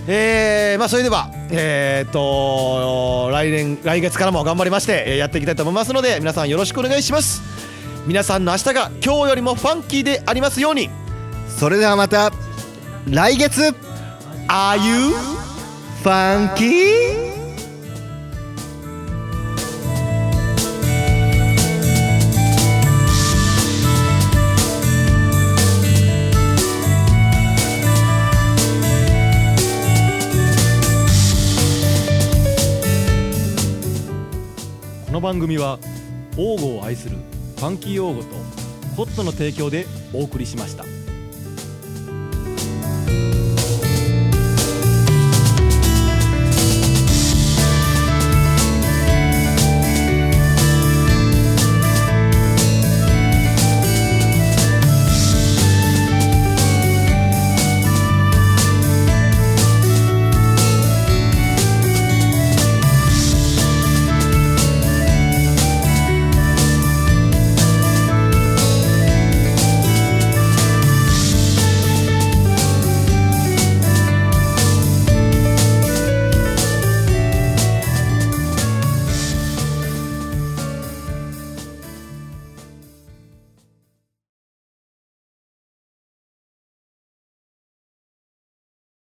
[0.08, 7.42] えー、まあそれではえー、っと来年来月からも頑張りましてやっていきたいと思いますので皆さんよろしくお願いします。
[8.06, 11.03] 皆さんの明日が今日よりもファンキーでありますように。
[11.58, 12.32] それではまた
[13.10, 13.74] 来月
[14.50, 15.14] Are you
[16.04, 17.24] funky?
[35.06, 35.80] この番組は
[36.38, 37.18] 王語を愛する
[37.58, 38.28] ファンキー王語と
[38.98, 40.93] ホットの提供でお送りしました。